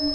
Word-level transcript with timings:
Hola 0.00 0.14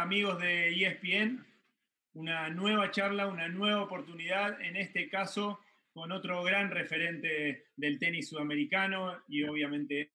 amigos 0.00 0.40
de 0.40 0.70
ESPN, 0.70 1.44
una 2.14 2.48
nueva 2.48 2.90
charla, 2.90 3.26
una 3.26 3.48
nueva 3.48 3.82
oportunidad, 3.82 4.58
en 4.62 4.76
este 4.76 5.10
caso 5.10 5.60
con 5.92 6.12
otro 6.12 6.42
gran 6.44 6.70
referente 6.70 7.66
del 7.76 7.98
tenis 7.98 8.30
sudamericano 8.30 9.22
y 9.28 9.44
obviamente 9.44 10.14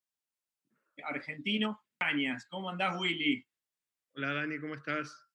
argentino, 1.04 1.84
Cañas. 2.00 2.48
¿Cómo 2.50 2.72
andás, 2.72 3.00
Willy? 3.00 3.46
Hola, 4.16 4.34
Dani, 4.34 4.58
¿cómo 4.58 4.74
estás? 4.74 5.27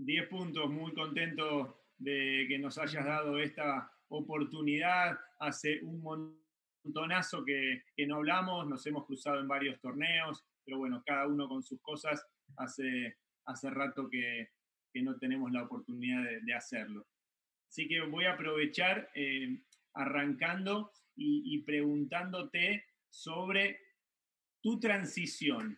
Diez 0.00 0.28
puntos, 0.28 0.70
muy 0.70 0.94
contento 0.94 1.82
de 1.96 2.46
que 2.48 2.56
nos 2.56 2.78
hayas 2.78 3.04
dado 3.04 3.36
esta 3.40 3.90
oportunidad. 4.06 5.18
Hace 5.40 5.80
un 5.82 6.00
montonazo 6.00 7.44
que, 7.44 7.82
no 8.06 8.14
hablamos, 8.14 8.68
nos 8.68 8.86
hemos 8.86 9.04
cruzado 9.06 9.40
en 9.40 9.48
varios 9.48 9.80
torneos, 9.80 10.46
pero 10.64 10.78
bueno, 10.78 11.02
cada 11.04 11.26
uno 11.26 11.48
con 11.48 11.64
sus 11.64 11.82
cosas. 11.82 12.24
Hace, 12.58 13.16
hace 13.46 13.70
rato 13.70 14.08
que, 14.08 14.50
no 15.02 15.16
tenemos 15.18 15.50
la 15.50 15.64
oportunidad 15.64 16.24
de 16.42 16.54
hacerlo. 16.54 17.06
Así 17.68 17.88
que 17.88 18.00
voy 18.02 18.24
a 18.24 18.34
aprovechar 18.34 19.10
eh, 19.14 19.64
arrancando 19.94 20.92
y, 21.16 21.58
preguntándote 21.62 22.84
sobre 23.08 23.80
tu 24.60 24.78
transición, 24.78 25.76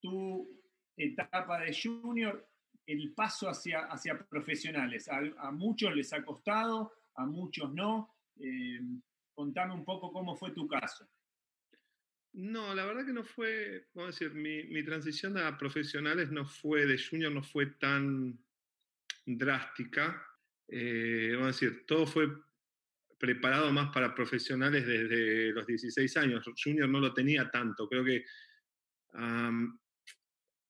tu 0.00 0.60
etapa 0.96 1.60
de 1.60 1.72
junior, 1.72 2.51
el 2.86 3.12
paso 3.14 3.48
hacia, 3.48 3.86
hacia 3.86 4.18
profesionales. 4.18 5.08
A, 5.08 5.50
muchos 5.52 5.94
les 5.94 6.12
ha 6.12 6.24
costado, 6.24 6.92
a 7.16 7.26
muchos 7.26 7.72
no. 7.72 8.16
Eh, 8.40 8.80
contame 9.34 9.74
un 9.74 9.84
poco 9.84 10.12
cómo 10.12 10.36
fue 10.36 10.52
tu 10.52 10.66
caso. 10.66 11.08
No, 12.34 12.74
la 12.74 12.86
verdad 12.86 13.04
que 13.04 13.12
no 13.12 13.24
fue, 13.24 13.88
vamos 13.94 14.20
a 14.20 14.24
decir, 14.24 14.34
mi, 14.34 14.64
mi, 14.64 14.82
transición 14.82 15.36
a 15.36 15.58
profesionales 15.58 16.30
no 16.30 16.46
fue 16.46 16.86
de 16.86 16.98
junior, 16.98 17.30
no 17.30 17.42
fue 17.42 17.66
tan 17.66 18.38
drástica. 19.26 20.26
Eh, 20.68 21.32
vamos 21.32 21.44
a 21.44 21.66
decir, 21.66 21.84
todo 21.86 22.06
fue 22.06 22.28
preparado 23.18 23.70
más 23.70 23.92
para 23.92 24.14
profesionales 24.14 24.86
desde 24.86 25.52
los 25.52 25.66
16 25.66 26.16
años. 26.16 26.44
Junior 26.62 26.88
no 26.88 27.00
lo 27.00 27.12
tenía 27.12 27.50
tanto. 27.50 27.88
Creo 27.88 28.04
que, 28.04 28.24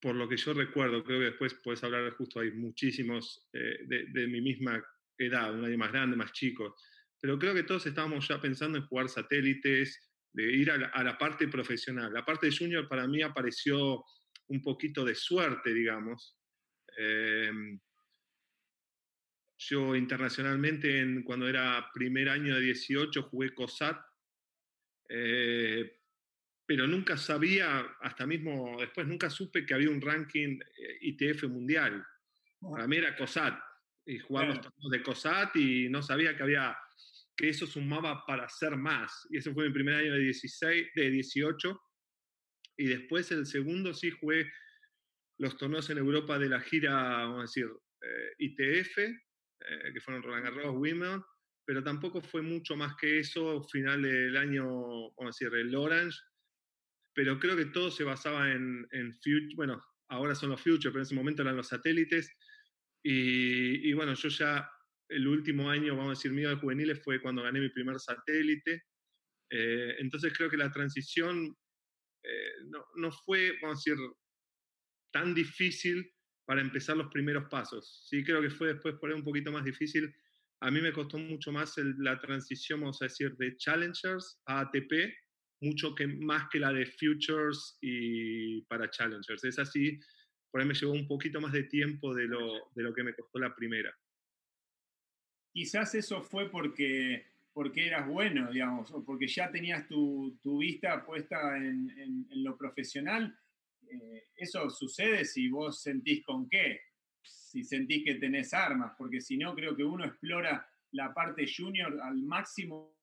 por 0.03 0.17
lo 0.17 0.28
que 0.28 0.36
yo 0.36 0.53
recuerdo, 0.53 1.05
creo 1.05 1.20
que 1.20 1.27
después 1.27 1.55
puedes 1.62 1.83
hablar 1.84 2.11
justo, 2.14 2.41
hay 2.41 2.50
muchísimos 2.50 3.48
eh, 3.53 3.78
de, 3.86 4.27
mi 4.27 4.41
misma 4.41 4.84
edad, 5.17 5.55
un 5.55 5.64
año 5.64 5.78
más 5.78 5.92
grande, 5.92 6.17
más 6.17 6.33
chico. 6.33 6.75
Pero 7.20 7.39
creo 7.39 7.55
que 7.55 7.62
todos 7.62 7.86
estábamos 7.86 8.27
ya 8.27 8.41
pensando 8.41 8.78
en 8.78 8.86
jugar 8.86 9.08
satélites, 9.08 10.11
de 10.33 10.42
ir 10.50 10.70
a 10.73 11.05
la, 11.05 11.19
parte 11.19 11.47
profesional. 11.47 12.12
La 12.12 12.25
parte 12.25 12.47
de 12.47 12.56
junior 12.56 12.89
para 12.89 13.06
mí 13.06 13.23
apareció 13.23 14.03
un 14.48 14.61
poquito 14.61 15.05
de 15.05 15.14
suerte, 15.14 15.73
digamos. 15.73 16.36
Eh, 16.98 17.53
yo 19.58 19.95
internacionalmente, 19.95 21.00
en, 21.00 21.23
cuando 21.23 21.47
era 21.47 21.91
primer 21.95 22.28
año 22.28 22.56
de 22.56 22.62
18, 22.62 23.23
jugué 23.25 23.55
COSAT, 23.55 24.00
eh, 25.11 26.02
pero 26.73 26.87
nunca 26.87 27.19
sabía, 27.19 27.81
hasta 28.01 28.27
mismo 28.27 28.78
después, 28.81 29.06
nunca 29.06 29.28
supe 29.28 29.67
que 29.67 29.75
había 29.75 29.91
un 29.91 30.01
ranking 30.01 30.59
eh, 30.59 30.98
ITF 31.03 31.42
mundial. 31.45 32.03
Para 32.59 32.87
mí 32.87 32.97
era 32.97 33.14
COSAT, 33.14 33.61
y 34.06 34.19
jugamos 34.19 34.59
torneos 34.62 34.91
de 34.91 35.03
COSAT 35.03 35.55
y 35.56 35.91
no 35.91 36.03
sabía 36.03 36.34
que 36.34 36.42
había 36.42 36.75
que 37.37 37.51
eso 37.51 37.67
sumaba 37.67 38.25
para 38.25 38.45
hacer 38.45 38.75
más. 38.79 39.27
Y 39.29 39.37
ese 39.37 39.52
fue 39.52 39.67
mi 39.67 39.74
primer 39.74 39.97
año 39.97 40.14
de, 40.14 40.20
16, 40.20 40.86
de 40.95 41.11
18. 41.11 41.83
Y 42.79 42.86
después 42.86 43.30
el 43.33 43.45
segundo 43.45 43.92
sí 43.92 44.11
jugué 44.11 44.51
los 45.36 45.58
torneos 45.58 45.91
en 45.91 45.98
Europa 45.98 46.39
de 46.39 46.48
la 46.48 46.61
gira, 46.63 46.95
vamos 46.95 47.39
a 47.39 47.42
decir, 47.42 47.67
eh, 48.01 48.33
ITF, 48.39 48.98
eh, 48.98 49.92
que 49.92 50.01
fueron 50.01 50.23
Roland 50.23 50.45
Garros, 50.45 50.74
Wimbledon, 50.74 51.23
pero 51.67 51.85
tampoco 51.85 52.23
fue 52.23 52.41
mucho 52.41 52.77
más 52.77 52.97
que 52.97 53.18
eso, 53.18 53.63
final 53.64 54.01
del 54.01 54.39
año, 54.39 54.64
vamos 54.64 55.18
a 55.39 55.45
decir, 55.45 55.55
el 55.55 55.74
Orange, 55.74 56.18
pero 57.14 57.39
creo 57.39 57.56
que 57.56 57.67
todo 57.67 57.90
se 57.90 58.05
basaba 58.05 58.50
en, 58.50 58.86
en 58.92 59.12
Future, 59.14 59.55
bueno, 59.56 59.83
ahora 60.08 60.34
son 60.34 60.50
los 60.50 60.61
Future, 60.61 60.90
pero 60.90 60.98
en 60.98 61.02
ese 61.02 61.14
momento 61.14 61.42
eran 61.42 61.56
los 61.56 61.68
satélites, 61.68 62.30
y, 63.05 63.92
bueno, 63.95 64.14
yo 64.14 64.28
ya 64.28 64.70
el 65.08 65.27
último 65.27 65.68
año, 65.68 65.96
vamos 65.96 66.11
a 66.12 66.18
decir, 66.18 66.30
mío 66.33 66.50
de 66.50 66.56
juveniles 66.56 67.02
fue 67.02 67.20
cuando 67.20 67.42
gané 67.42 67.61
mi 67.61 67.68
primer 67.68 67.98
satélite, 67.98 68.84
eh, 69.50 69.96
entonces 69.98 70.33
creo 70.36 70.48
que 70.48 70.56
la 70.56 70.70
transición 70.70 71.55
eh, 72.23 72.52
no, 72.67 72.84
no, 72.96 73.11
fue, 73.11 73.58
vamos 73.61 73.79
a 73.79 73.90
decir, 73.90 73.96
tan 75.12 75.34
difícil 75.34 76.11
para 76.46 76.61
empezar 76.61 76.96
los 76.96 77.08
primeros 77.08 77.48
pasos. 77.50 78.06
Sí, 78.08 78.24
creo 78.24 78.40
que 78.40 78.50
fue 78.50 78.68
después 78.68 78.94
por 79.00 79.11
ahí 79.11 79.17
un 79.17 79.24
poquito 79.24 79.52
más 79.52 79.64
difícil. 79.64 80.14
A 80.61 80.70
mí 80.70 80.80
me 80.80 80.92
costó 80.92 81.18
mucho 81.18 81.52
más 81.52 81.74
la 81.98 82.20
transición, 82.20 82.80
vamos 82.80 83.02
a 83.02 83.06
decir, 83.06 83.36
de 83.36 83.56
Challengers 83.56 84.40
a 84.46 84.61
ATP, 84.61 85.12
mucho 85.62 85.95
que, 85.95 86.06
más 86.06 86.48
que 86.50 86.58
la 86.58 86.73
de 86.73 86.86
Futures 86.86 87.78
y 87.80 88.62
para 88.62 88.90
Challengers. 88.90 89.45
Es 89.45 89.58
así, 89.58 89.98
por 90.50 90.61
ahí 90.61 90.67
me 90.67 90.74
llevó 90.74 90.92
un 90.92 91.06
poquito 91.06 91.40
más 91.40 91.52
de 91.52 91.64
tiempo 91.64 92.14
de 92.14 92.27
lo, 92.27 92.70
de 92.74 92.83
lo 92.83 92.92
que 92.92 93.02
me 93.02 93.14
costó 93.14 93.39
la 93.39 93.55
primera. 93.55 93.96
Quizás 95.52 95.95
eso 95.95 96.23
fue 96.23 96.50
porque, 96.50 97.27
porque 97.52 97.86
eras 97.86 98.08
bueno, 98.08 98.50
digamos, 98.50 98.90
o 98.92 99.05
porque 99.05 99.27
ya 99.27 99.50
tenías 99.50 99.86
tu, 99.86 100.39
tu 100.42 100.58
vista 100.58 101.05
puesta 101.05 101.56
en, 101.56 101.90
en, 101.98 102.27
en 102.30 102.44
lo 102.44 102.56
profesional 102.56 103.39
eh, 103.92 104.29
eso 104.36 104.70
sucede 104.70 105.24
si 105.24 105.48
vos 105.48 105.83
sentís 105.83 106.24
con 106.24 106.48
qué, 106.48 106.80
si 107.23 107.62
sentís 107.62 108.05
que 108.05 108.14
tenés 108.14 108.55
armas, 108.55 108.92
porque 108.96 109.20
si 109.20 109.36
no, 109.36 109.55
creo 109.55 109.77
que 109.77 109.84
uno 109.84 110.05
explora 110.05 110.67
la 110.92 111.12
parte 111.12 111.46
junior 111.46 112.00
al 112.00 112.23
máximo 112.23 112.96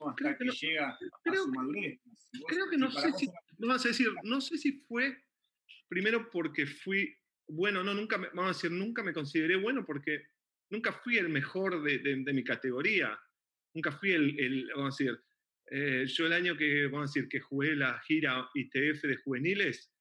hasta 0.00 0.36
que, 0.36 0.44
llega 0.44 0.90
a 0.90 0.98
su 1.34 1.48
madurez. 1.52 2.00
creo 2.48 2.70
que 2.70 2.76
no 2.76 2.90
sé 2.90 3.12
si, 3.12 3.28
vamos 3.58 3.84
a 3.84 3.88
decir, 3.88 4.08
no 4.24 4.40
sé 4.40 4.58
si 4.58 4.72
fue 4.88 5.16
primero 5.88 6.30
porque 6.30 6.66
fui 6.66 7.16
bueno, 7.48 7.84
no, 7.84 7.94
nunca 7.94 8.18
me, 8.18 8.28
vamos 8.28 8.44
a 8.44 8.54
decir, 8.54 8.70
nunca 8.70 9.02
me 9.02 9.12
consideré 9.12 9.56
bueno 9.56 9.84
porque 9.84 10.28
nunca 10.70 10.92
fui 10.92 11.18
el 11.18 11.28
mejor 11.28 11.82
de, 11.82 12.16
mi 12.32 12.44
categoría, 12.44 13.18
nunca 13.74 13.92
fui 13.92 14.12
el, 14.12 14.68
vamos 14.74 15.00
a 15.00 15.04
decir, 15.04 15.20
eh, 15.70 16.04
yo 16.06 16.26
el 16.26 16.32
año 16.32 16.56
que, 16.56 16.86
vamos 16.86 17.10
a 17.10 17.12
decir, 17.12 17.28
que 17.28 17.40
jugué 17.40 17.76
la 17.76 18.00
gira 18.00 18.48
ITF 18.54 19.02
de 19.02 19.16
juveniles, 19.24 19.92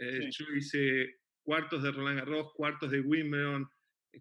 eh, 0.00 0.28
yo 0.30 0.44
hice 0.54 1.20
cuartos 1.42 1.82
de 1.82 1.90
Roland 1.90 2.18
Garros, 2.18 2.52
cuartos 2.54 2.90
de 2.90 3.00
Wimbledon. 3.00 3.68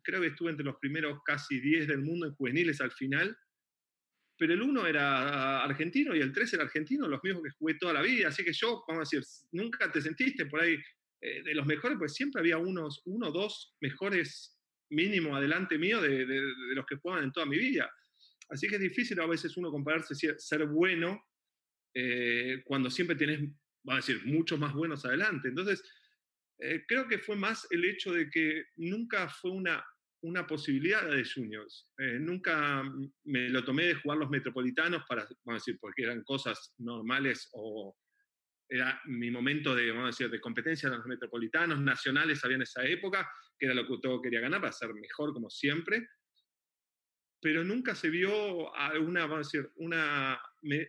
Creo 0.04 0.22
que 0.22 0.28
estuve 0.28 0.52
entre 0.52 0.66
los 0.66 0.78
primeros 0.78 1.20
casi 1.24 1.60
10 1.60 1.88
del 1.88 2.02
mundo 2.02 2.28
en 2.28 2.34
juveniles 2.36 2.82
al 2.82 2.92
final. 2.92 3.38
Pero 4.38 4.54
el 4.54 4.62
uno 4.62 4.86
era 4.86 5.64
argentino 5.64 6.16
y 6.16 6.20
el 6.20 6.32
3 6.32 6.54
era 6.54 6.64
argentino, 6.64 7.08
los 7.08 7.24
mismos 7.24 7.44
que 7.44 7.50
jugué 7.58 7.76
toda 7.76 7.94
la 7.94 8.02
vida. 8.02 8.28
Así 8.28 8.44
que 8.44 8.54
yo, 8.54 8.84
vamos 8.88 9.02
a 9.02 9.18
decir, 9.18 9.24
nunca 9.52 9.92
te 9.92 10.02
sentiste 10.02 10.46
por 10.46 10.62
ahí 10.62 10.78
eh, 11.22 11.42
de 11.44 11.56
los 11.56 11.66
mejores, 11.66 11.98
pues 11.98 12.14
siempre 12.14 12.42
había 12.42 12.58
unos, 12.58 13.02
uno 13.06 13.30
o 13.30 13.32
dos 13.32 13.76
mejores 13.82 14.56
mínimo 14.90 15.36
adelante 15.36 15.78
mío 15.78 16.02
de, 16.02 16.26
de, 16.26 16.42
los 16.76 16.86
que 16.86 16.96
jugaban 16.96 17.24
en 17.24 17.32
toda 17.32 17.46
mi 17.46 17.58
vida. 17.58 17.92
Así 18.50 18.68
que 18.68 18.76
es 18.76 18.82
difícil 18.82 19.20
a 19.20 19.26
veces 19.26 19.58
uno 19.58 19.72
compararse, 19.72 20.16
ser 20.38 20.66
bueno, 20.68 21.22
cuando 22.66 22.90
siempre 22.90 23.16
tenés 23.16 23.42
va 23.88 23.94
a 23.94 23.98
decir, 23.98 24.22
muchos 24.26 24.60
más 24.60 24.74
buenos 24.74 25.06
adelante. 25.06 25.48
Entonces, 25.48 25.84
eh, 26.60 26.84
creo 26.88 27.08
que 27.08 27.20
fue 27.20 27.36
más 27.36 27.68
el 27.70 27.86
hecho 27.86 28.12
de 28.12 28.30
que 28.30 28.66
nunca 28.76 29.30
fue 29.30 29.52
una, 29.52 29.84
una 30.28 30.46
posibilidad 30.46 31.10
de 31.10 31.24
juniors. 31.24 31.92
Eh, 31.98 32.18
nunca 32.20 32.84
me 33.26 33.50
lo 33.50 33.64
tomé 33.64 33.86
de 33.86 33.96
jugar 33.96 34.18
los 34.18 34.30
metropolitanos 34.30 35.04
para, 35.08 35.28
vamos 35.46 35.66
decir, 35.66 35.80
porque 35.80 36.04
eran 36.04 36.24
cosas 36.24 36.74
normales 36.78 37.50
o 37.54 37.96
era 38.70 39.02
mi 39.06 39.32
momento 39.32 39.74
de, 39.74 39.92
vamos 39.92 40.18
decir, 40.18 40.30
de 40.30 40.42
competencia 40.42 40.90
de 40.90 40.98
los 40.98 41.06
metropolitanos, 41.06 41.80
nacionales 41.80 42.44
había 42.44 42.58
en 42.58 42.64
esa 42.64 42.86
época, 42.86 43.30
que 43.58 43.66
era 43.66 43.76
lo 43.76 43.88
que 43.88 43.98
todo 44.02 44.22
quería 44.22 44.42
ganar 44.42 44.60
para 44.60 44.74
ser 44.74 44.94
mejor 44.94 45.34
como 45.34 45.50
siempre 45.50 46.08
pero 47.42 47.64
nunca 47.64 47.96
se 47.96 48.10
vio 48.10 48.72
una, 49.00 49.28
decir, 49.38 49.70
una 49.76 50.40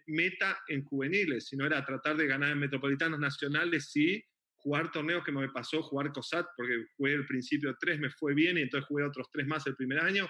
meta 0.06 0.58
en 0.68 0.84
juveniles, 0.84 1.46
sino 1.46 1.66
era 1.66 1.84
tratar 1.84 2.16
de 2.16 2.26
ganar 2.26 2.50
en 2.50 2.58
metropolitanos 2.58 3.18
nacionales 3.18 3.94
y 3.96 4.24
jugar 4.68 4.92
torneos 4.92 5.24
que 5.24 5.32
me 5.32 5.48
pasó, 5.48 5.82
jugar 5.82 6.12
COSAT, 6.12 6.46
porque 6.54 6.84
jugué 6.96 7.14
el 7.14 7.26
principio 7.26 7.74
tres, 7.80 7.98
me 7.98 8.10
fue 8.10 8.34
bien 8.34 8.58
y 8.58 8.62
entonces 8.62 8.86
jugué 8.86 9.04
otros 9.04 9.28
tres 9.32 9.46
más 9.46 9.66
el 9.66 9.76
primer 9.76 9.98
año, 10.00 10.28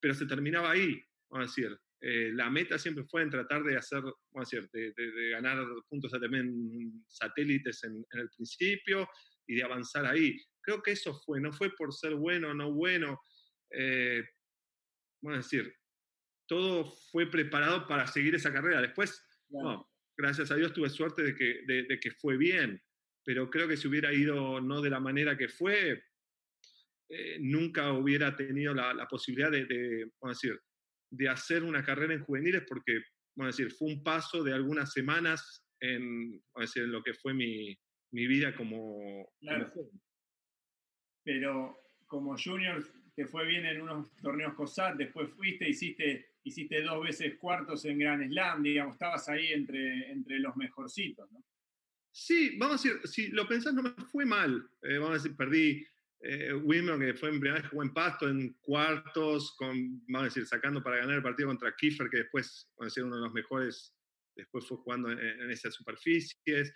pero 0.00 0.12
se 0.12 0.26
terminaba 0.26 0.72
ahí, 0.72 1.00
vamos 1.30 1.46
a 1.46 1.50
decir. 1.50 1.78
Eh, 2.00 2.32
la 2.34 2.50
meta 2.50 2.76
siempre 2.78 3.04
fue 3.04 3.22
en 3.22 3.30
tratar 3.30 3.62
de 3.62 3.76
hacer, 3.76 4.02
vamos 4.02 4.52
a 4.52 4.56
decir, 4.56 4.68
de, 4.72 5.30
ganar 5.30 5.64
puntos 5.88 6.10
también 6.10 7.04
satélites 7.06 7.84
en, 7.84 8.04
en, 8.10 8.20
el 8.20 8.28
principio, 8.30 9.08
y 9.46 9.54
de 9.54 9.62
avanzar 9.62 10.04
ahí. 10.04 10.36
Creo 10.60 10.82
que 10.82 10.92
eso 10.92 11.14
fue, 11.24 11.40
no 11.40 11.52
fue 11.52 11.70
por 11.76 11.92
ser 11.92 12.14
bueno 12.14 12.50
o 12.50 12.54
no 12.54 12.72
bueno. 12.72 13.20
Eh, 13.70 14.22
vamos 15.22 15.38
a 15.38 15.42
decir, 15.42 15.72
todo 16.46 16.92
fue 17.12 17.30
preparado 17.30 17.86
para 17.86 18.06
seguir 18.06 18.34
esa 18.34 18.52
carrera. 18.52 18.80
Después, 18.80 19.22
gracias 20.16 20.50
a 20.50 20.56
Dios 20.56 20.72
tuve 20.72 20.90
suerte 20.90 21.22
de 21.22 21.34
que, 21.34 21.62
de, 21.66 22.00
que 22.00 22.10
fue 22.12 22.36
bien, 22.36 22.82
pero 23.24 23.50
creo 23.50 23.66
que 23.66 23.76
si 23.76 23.88
hubiera 23.88 24.12
ido 24.12 24.60
no 24.60 24.80
de 24.80 24.90
la 24.90 25.00
manera 25.00 25.36
que 25.36 25.48
fue, 25.48 26.02
eh, 27.08 27.38
nunca 27.40 27.92
hubiera 27.92 28.36
tenido 28.36 28.74
la, 28.74 29.06
posibilidad 29.08 29.50
de, 29.50 30.10
vamos 30.20 30.36
a 30.36 30.46
decir, 30.46 30.60
de 31.10 31.28
hacer 31.28 31.62
una 31.62 31.84
carrera 31.84 32.14
en 32.14 32.24
juveniles 32.24 32.64
porque, 32.68 33.00
vamos 33.36 33.54
a 33.54 33.56
decir, 33.56 33.72
fue 33.72 33.88
un 33.88 34.02
paso 34.02 34.42
de 34.42 34.52
algunas 34.52 34.92
semanas 34.92 35.66
en, 35.80 36.42
vamos 36.54 36.76
en 36.76 36.92
lo 36.92 37.02
que 37.02 37.14
fue 37.14 37.34
mi, 37.34 37.76
mi 38.12 38.26
vida 38.26 38.54
como, 38.54 39.32
claro. 39.40 39.72
Pero 41.24 41.78
como 42.06 42.36
junior 42.36 42.84
te 43.14 43.26
fue 43.26 43.46
bien 43.46 43.64
en 43.64 43.80
unos 43.80 44.14
torneos 44.16 44.54
COSAT, 44.54 44.96
después 44.96 45.30
fuiste, 45.30 45.68
hiciste, 45.68 46.32
hiciste 46.42 46.82
dos 46.82 47.04
veces 47.04 47.36
cuartos 47.38 47.84
en 47.84 47.98
Grand 47.98 48.26
Slam, 48.28 48.62
digamos, 48.62 48.94
estabas 48.94 49.28
ahí 49.28 49.52
entre, 49.52 50.10
entre 50.10 50.38
los 50.40 50.56
mejorcitos, 50.56 51.30
¿no? 51.30 51.44
Sí, 52.16 52.56
vamos 52.58 52.80
a 52.80 52.88
decir, 52.88 53.08
si 53.08 53.28
lo 53.30 53.48
pensás, 53.48 53.74
no 53.74 53.82
me 53.82 53.90
fue 53.90 54.24
mal. 54.24 54.70
Eh, 54.82 54.98
vamos 54.98 55.10
a 55.10 55.22
decir, 55.22 55.36
perdí 55.36 55.84
eh, 56.20 56.54
Wimbledon, 56.54 57.00
que 57.00 57.14
fue 57.14 57.30
en 57.30 57.40
primera 57.40 57.60
vez 57.60 57.68
jugó 57.68 57.82
en 57.82 57.92
pasto, 57.92 58.28
en 58.28 58.52
cuartos, 58.60 59.56
con, 59.58 60.00
vamos 60.06 60.20
a 60.20 60.24
decir, 60.26 60.46
sacando 60.46 60.80
para 60.80 60.98
ganar 60.98 61.16
el 61.16 61.24
partido 61.24 61.48
contra 61.48 61.74
Kiefer, 61.74 62.08
que 62.08 62.18
después, 62.18 62.70
vamos 62.76 62.82
a 62.82 62.90
decir, 62.92 63.02
uno 63.02 63.16
de 63.16 63.22
los 63.22 63.32
mejores, 63.32 63.96
después 64.36 64.64
fue 64.64 64.76
jugando 64.76 65.10
en 65.10 65.50
esas 65.50 65.74
superficies. 65.74 66.72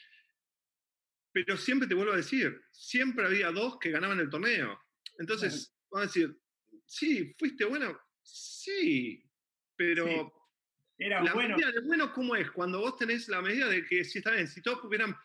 Pero 1.31 1.57
siempre 1.57 1.87
te 1.87 1.95
vuelvo 1.95 2.15
a 2.15 2.17
decir, 2.17 2.61
siempre 2.73 3.25
había 3.25 3.53
dos 3.53 3.79
que 3.79 3.93
ganaban 3.93 4.19
el 4.19 4.31
torneo. 4.31 4.77
Entonces, 5.21 5.73
vamos 5.89 6.09
a 6.09 6.09
decir, 6.09 6.37
sí, 6.85 7.33
fuiste 7.39 7.65
bueno, 7.65 7.97
sí, 8.23 9.25
pero... 9.77 10.35
Era 11.01 11.23
la 11.23 11.33
bueno. 11.33 11.57
medida 11.57 11.71
de 11.71 11.81
bueno, 11.83 12.13
¿cómo 12.13 12.35
es? 12.35 12.51
Cuando 12.51 12.81
vos 12.81 12.97
tenés 12.97 13.29
la 13.29 13.41
medida 13.41 13.69
de 13.69 13.85
que 13.85 14.05
si 14.05 14.19
está 14.19 14.33
bien, 14.33 14.49
si 14.49 14.61
todos 14.61 14.83
hubieran, 14.83 15.17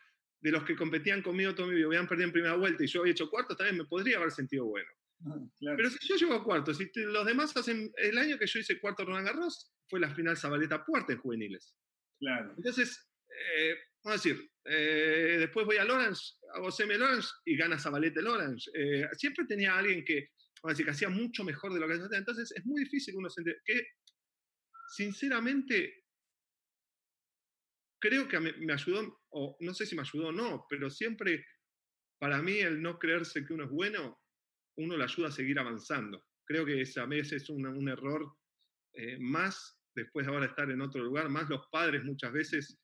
de 0.44 0.52
los 0.52 0.66
que 0.66 0.76
competían 0.76 1.22
conmigo 1.22 1.56
todo 1.56 1.68
mi 1.68 1.76
vida, 1.76 1.88
hubieran 1.88 2.08
perdido 2.08 2.28
en 2.28 2.34
primera 2.34 2.56
vuelta 2.56 2.84
y 2.84 2.88
yo 2.88 3.00
había 3.00 3.14
hecho 3.14 3.30
cuarto, 3.30 3.56
también 3.56 3.78
me 3.78 3.86
podría 3.86 4.18
haber 4.18 4.30
sentido 4.30 4.66
bueno. 4.66 4.90
Ah, 5.26 5.40
pero 5.78 5.90
si 5.90 6.06
yo 6.06 6.18
llego 6.18 6.34
a 6.34 6.44
cuarto, 6.44 6.74
si 6.74 6.92
los 6.96 7.26
demás 7.26 7.56
hacen, 7.56 7.90
el 7.96 8.18
año 8.18 8.38
que 8.38 8.46
yo 8.46 8.60
hice 8.60 8.78
cuarto 8.78 9.06
Roland 9.06 9.26
Garros, 9.26 9.72
fue 9.88 10.02
la 10.02 10.14
final 10.14 10.36
Zabaleta 10.36 10.84
Puerta 10.84 11.14
en 11.14 11.20
juveniles. 11.20 11.74
Claro. 12.20 12.54
Entonces, 12.58 13.10
eh, 13.56 13.78
vamos 14.04 14.20
a 14.20 14.22
decir, 14.22 14.52
eh, 14.66 15.38
después 15.40 15.66
voy 15.66 15.78
a 15.78 15.86
Lawrence, 15.86 16.36
hago 16.54 16.70
semi 16.72 16.98
Lawrence 16.98 17.30
y 17.46 17.56
gana 17.56 17.80
Zabaleta 17.80 18.22
Lawrence. 18.22 18.70
Eh, 18.74 19.08
siempre 19.14 19.46
tenía 19.46 19.78
alguien 19.78 20.04
que, 20.04 20.32
vamos 20.62 20.72
a 20.72 20.74
decir, 20.74 20.86
que 20.86 20.92
hacía 20.92 21.10
mucho 21.10 21.46
mejor 21.46 21.74
de 21.74 21.80
lo 21.80 21.88
que 21.88 21.94
hacía. 21.94 22.18
Entonces 22.18 22.52
es 22.52 22.66
muy 22.66 22.84
difícil 22.84 23.16
uno 23.16 23.30
sentir 23.30 23.62
que, 23.64 23.82
sinceramente, 24.90 26.04
creo 28.02 28.28
que 28.28 28.42
me, 28.42 28.52
me 28.58 28.74
ayudó, 28.74 29.23
o 29.34 29.58
no 29.60 29.74
sé 29.74 29.86
si 29.86 29.96
me 29.96 30.02
ayudó 30.02 30.28
o 30.28 30.32
no, 30.32 30.66
pero 30.70 30.90
siempre 30.90 31.46
para 32.20 32.42
mí 32.42 32.60
el 32.60 32.82
no 32.82 32.98
creerse 32.98 33.46
que 33.46 33.54
uno 33.54 33.66
es 33.66 33.72
bueno, 33.72 34.20
uno 34.78 34.98
le 34.98 35.04
ayuda 35.04 35.28
a 35.28 35.32
seguir 35.32 35.60
avanzando. 35.60 36.24
Creo 36.46 36.66
que 36.66 36.82
esa 36.82 37.04
a 37.04 37.06
veces 37.06 37.44
es 37.44 37.50
un, 37.50 37.66
un 37.66 37.90
error 37.90 38.36
más 39.20 39.80
después 39.96 40.26
de 40.26 40.32
ahora 40.32 40.46
estar 40.46 40.70
en 40.70 40.82
otro 40.82 41.04
lugar, 41.04 41.30
más 41.30 41.50
los 41.50 41.68
padres 41.72 42.04
muchas 42.04 42.32
veces 42.32 42.80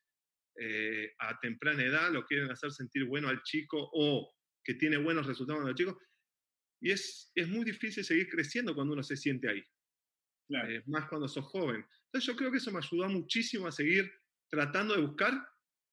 eh, 0.62 1.13
a 1.19 1.40
temprana 1.40 1.84
edad 1.84 2.12
lo 2.12 2.25
quieren 2.25 2.52
hacer 2.52 2.72
sentir 2.72 3.06
bueno 3.06 3.30
al 3.30 3.42
chico 3.44 3.90
o 3.94 4.30
que 4.62 4.74
tiene 4.74 4.98
buenos 4.98 5.25
resultados 5.25 5.62
en 5.63 5.69
el 5.69 5.75
chico. 5.75 5.98
Y 6.81 6.92
es, 6.92 7.31
es 7.34 7.48
muy 7.48 7.63
difícil 7.63 8.04
seguir 8.04 8.30
creciendo 8.30 8.75
cuando 8.75 8.94
uno 8.94 9.04
se 9.04 9.16
siente 9.16 9.50
ahí. 9.50 9.63
Eh, 10.50 10.84
más 10.88 11.07
cuando 11.07 11.28
sos 11.28 11.45
joven. 11.45 11.86
Entonces 12.06 12.28
yo 12.28 12.36
creo 12.36 12.52
que 12.52 12.57
eso 12.57 12.72
me 12.72 12.80
ayudó 12.80 13.07
muchísimo 13.07 13.68
a 13.68 13.72
seguir 13.72 14.12
tratando 14.50 14.95
de 14.95 15.02
buscar 15.02 15.34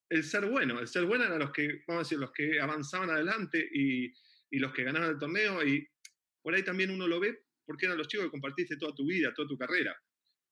el 0.08 0.24
ser 0.24 0.46
bueno. 0.46 0.78
El 0.80 0.88
ser 0.88 1.04
bueno 1.04 1.24
eran 1.24 1.38
los 1.38 1.52
que, 1.52 1.82
vamos 1.86 2.00
a 2.00 2.04
decir, 2.04 2.18
los 2.18 2.32
que 2.32 2.60
avanzaban 2.60 3.10
adelante 3.10 3.68
y, 3.72 4.12
y 4.50 4.58
los 4.58 4.72
que 4.72 4.84
ganaban 4.84 5.10
el 5.10 5.18
torneo. 5.18 5.66
Y 5.66 5.86
por 6.42 6.54
ahí 6.54 6.62
también 6.62 6.90
uno 6.90 7.06
lo 7.06 7.20
ve 7.20 7.44
porque 7.64 7.86
eran 7.86 7.98
los 7.98 8.08
chicos 8.08 8.26
que 8.26 8.30
compartiste 8.30 8.76
toda 8.76 8.94
tu 8.94 9.06
vida, 9.06 9.32
toda 9.34 9.48
tu 9.48 9.58
carrera. 9.58 9.96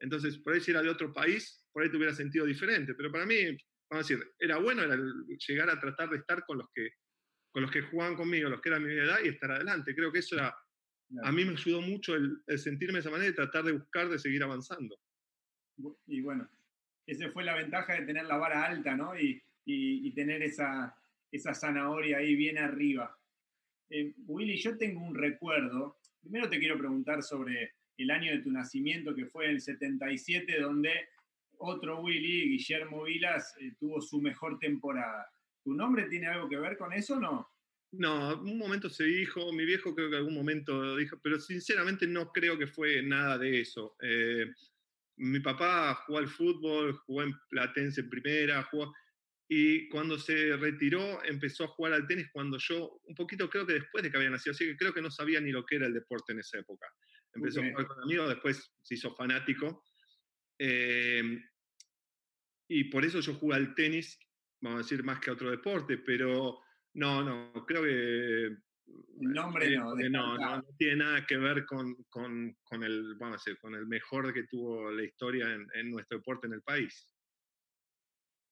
Entonces, 0.01 0.39
por 0.39 0.53
ahí 0.53 0.61
si 0.61 0.73
era 0.73 0.83
de 0.83 0.89
otro 0.89 1.13
país, 1.13 1.65
por 1.73 1.83
ahí 1.83 1.91
te 1.91 1.97
hubiera 1.97 2.15
sentido 2.15 2.45
diferente. 2.45 2.95
Pero 2.95 3.13
para 3.13 3.25
mí, 3.25 3.37
vamos 3.89 4.11
a 4.11 4.15
decir, 4.15 4.19
era 4.39 4.59
bueno 4.59 4.83
era 4.83 4.99
llegar 5.49 5.71
a 5.71 5.81
tratar 5.81 6.11
de 6.11 6.17
estar 6.19 6.45
con 6.45 6.59
los 6.59 6.69
que 6.75 6.91
con 7.55 7.63
los 7.63 7.71
que 7.71 7.83
jugaban 7.83 8.17
conmigo, 8.17 8.51
los 8.51 8.61
que 8.61 8.69
eran 8.69 8.85
mi 8.85 8.93
edad 8.93 9.21
y 9.23 9.29
estar 9.29 9.49
adelante. 9.49 9.95
Creo 9.95 10.11
que 10.11 10.19
eso 10.19 10.35
era, 10.35 10.53
a 11.23 11.31
mí 11.31 11.45
me 11.45 11.53
ayudó 11.53 11.81
mucho 11.81 12.17
el, 12.17 12.43
sentirme 12.59 12.95
de 12.95 13.01
esa 13.01 13.13
manera 13.13 13.31
y 13.31 13.35
tratar 13.35 13.63
de 13.63 13.73
buscar, 13.73 14.09
de 14.09 14.19
seguir 14.19 14.43
avanzando. 14.43 14.99
Y 16.07 16.21
bueno, 16.21 16.51
esa 17.07 17.31
fue 17.31 17.45
la 17.45 17.55
ventaja 17.55 17.95
de 17.95 18.07
tener 18.07 18.25
la 18.25 18.37
vara 18.37 18.65
alta, 18.65 18.97
¿no? 18.97 19.19
Y, 19.19 19.43
y, 19.65 20.11
tener 20.13 20.43
esa, 20.43 20.95
esa 21.31 21.55
zanahoria 21.55 22.19
ahí 22.19 22.35
bien 22.35 22.59
arriba. 22.59 23.17
Eh, 23.91 24.15
Willy, 24.27 24.57
yo 24.57 24.77
tengo 24.77 25.01
un 25.01 25.15
recuerdo. 25.15 25.99
Primero 26.21 26.49
te 26.49 26.59
quiero 26.59 26.79
preguntar 26.79 27.23
sobre 27.23 27.75
el 27.97 28.11
año 28.11 28.33
de 28.33 28.41
tu 28.41 28.51
nacimiento, 28.51 29.15
que 29.15 29.27
fue 29.27 29.51
el 29.51 29.61
77, 29.61 30.61
donde 30.61 30.91
otro 31.59 32.01
Willy, 32.01 32.51
Guillermo 32.51 33.05
Vilas, 33.05 33.55
eh, 33.61 33.73
tuvo 33.79 34.01
su 34.01 34.21
mejor 34.21 34.59
temporada. 34.59 35.31
¿Tu 35.63 35.73
nombre 35.73 36.05
tiene 36.09 36.27
algo 36.27 36.49
que 36.49 36.57
ver 36.57 36.77
con 36.77 36.93
eso 36.93 37.15
o 37.15 37.21
no? 37.21 37.49
No, 37.93 38.41
un 38.41 38.59
momento 38.59 38.91
se 38.91 39.05
dijo, 39.05 39.53
mi 39.53 39.65
viejo 39.65 39.95
creo 39.95 40.11
que 40.11 40.17
algún 40.17 40.35
momento 40.35 40.97
dijo, 40.97 41.19
pero 41.23 41.39
sinceramente 41.39 42.07
no 42.07 42.33
creo 42.33 42.59
que 42.59 42.67
fue 42.67 43.03
nada 43.03 43.39
de 43.39 43.61
eso. 43.61 43.97
Eh, 44.03 44.47
mi 45.17 45.41
papá 45.41 45.95
jugó 46.07 46.19
al 46.19 46.29
fútbol, 46.29 46.97
jugó 47.07 47.23
en 47.23 47.35
Platense 47.49 48.01
en 48.01 48.11
primera, 48.11 48.63
jugó, 48.65 48.93
y 49.49 49.89
cuando 49.89 50.19
se 50.19 50.57
retiró 50.57 51.23
empezó 51.25 51.65
a 51.65 51.69
jugar 51.69 51.93
al 51.93 52.07
tenis 52.07 52.29
cuando 52.33 52.59
yo, 52.59 53.01
un 53.05 53.15
poquito 53.15 53.49
creo 53.51 53.67
que 53.67 53.75
después 53.75 54.03
de 54.03 54.11
que 54.11 54.17
había 54.17 54.31
nacido, 54.31 54.53
así 54.53 54.65
que 54.65 54.77
creo 54.77 54.95
que 54.95 55.03
no 55.03 55.11
sabía 55.11 55.41
ni 55.41 55.53
lo 55.53 55.65
que 55.67 55.77
era 55.77 55.87
el 55.87 55.95
deporte 55.95 56.33
en 56.33 56.41
esa 56.41 56.59
época. 56.59 56.87
Empezó 57.33 57.61
a 57.61 57.69
jugar 57.69 57.87
con 57.87 58.03
amigos, 58.03 58.29
después 58.29 58.73
se 58.83 58.95
hizo 58.95 59.15
fanático. 59.15 59.85
Em, 60.59 61.43
y 62.69 62.85
por 62.85 63.05
eso 63.05 63.21
yo 63.21 63.35
jugué 63.35 63.57
al 63.57 63.75
tenis, 63.75 64.19
vamos 64.61 64.81
a 64.81 64.83
decir, 64.83 65.05
más 65.05 65.21
que 65.21 65.31
a 65.31 65.35
otro 65.35 65.51
deporte, 65.51 65.99
pero 65.99 66.61
no, 66.95 67.23
no, 67.23 67.53
creo 67.67 67.83
que... 67.83 68.57
El 68.87 69.33
nombre 69.33 69.67
eh, 69.67 69.79
no, 69.79 69.95
no, 69.95 70.39
no, 70.39 70.63
tiene 70.77 70.97
nada 70.97 71.27
que 71.27 71.37
ver 71.37 71.65
con, 71.65 71.95
con, 72.09 72.57
con, 72.63 72.83
el, 72.83 73.15
vamos 73.15 73.35
a 73.35 73.39
decir, 73.39 73.59
con 73.59 73.75
el 73.75 73.87
mejor 73.87 74.33
que 74.35 74.45
tuvo 74.45 74.91
la 74.91 75.03
historia 75.03 75.51
en, 75.53 75.67
en 75.75 75.91
nuestro 75.91 76.19
deporte 76.19 76.47
en 76.47 76.55
el 76.55 76.63
país. 76.63 77.09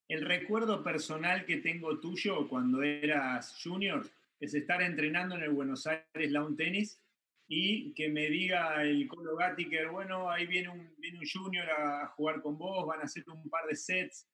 El 0.09 0.25
recuerdo 0.25 0.83
personal 0.83 1.45
que 1.45 1.59
tengo 1.59 1.99
tuyo 2.01 2.49
cuando 2.49 2.83
eras 2.83 3.61
junior 3.63 4.09
es 4.41 4.55
estar 4.55 4.83
entrenando 4.83 5.37
en 5.37 5.43
el 5.43 5.51
Buenos 5.51 5.87
Aires 5.87 6.31
Lawn 6.31 6.57
Tennis 6.57 7.01
y 7.47 7.93
que 7.95 8.09
me 8.09 8.29
diga 8.29 8.83
el 8.83 9.07
Colo 9.07 9.37
que 9.57 9.87
bueno, 9.87 10.31
ahí 10.31 10.47
viene 10.47 10.69
un, 10.69 10.95
viene 10.99 11.19
un 11.19 11.27
junior 11.27 11.69
a, 11.71 12.09
jugar 12.09 12.41
con 12.41 12.57
vos, 12.57 12.87
van 12.87 13.01
a 13.01 13.05
hacer 13.05 13.25
un 13.29 13.49
par 13.49 13.67
de 13.67 13.77
sets. 13.77 14.29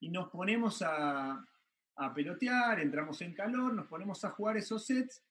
Y 0.00 0.08
nos 0.08 0.30
ponemos 0.30 0.82
a, 0.82 1.44
a 1.96 2.14
pelotear, 2.14 2.80
entramos 2.80 3.20
en 3.22 3.34
calor, 3.34 3.74
nos 3.74 3.86
ponemos 3.86 4.24
a 4.24 4.30
jugar 4.30 4.56
esos 4.56 4.84
sets. 4.86 5.24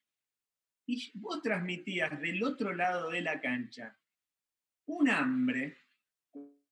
Y 0.87 1.11
vos 1.19 1.41
transmitías 1.41 2.19
del 2.19 2.43
otro 2.43 2.73
lado 2.73 3.09
de 3.09 3.21
la 3.21 3.39
cancha 3.39 3.97
un 4.87 5.09
hambre, 5.09 5.77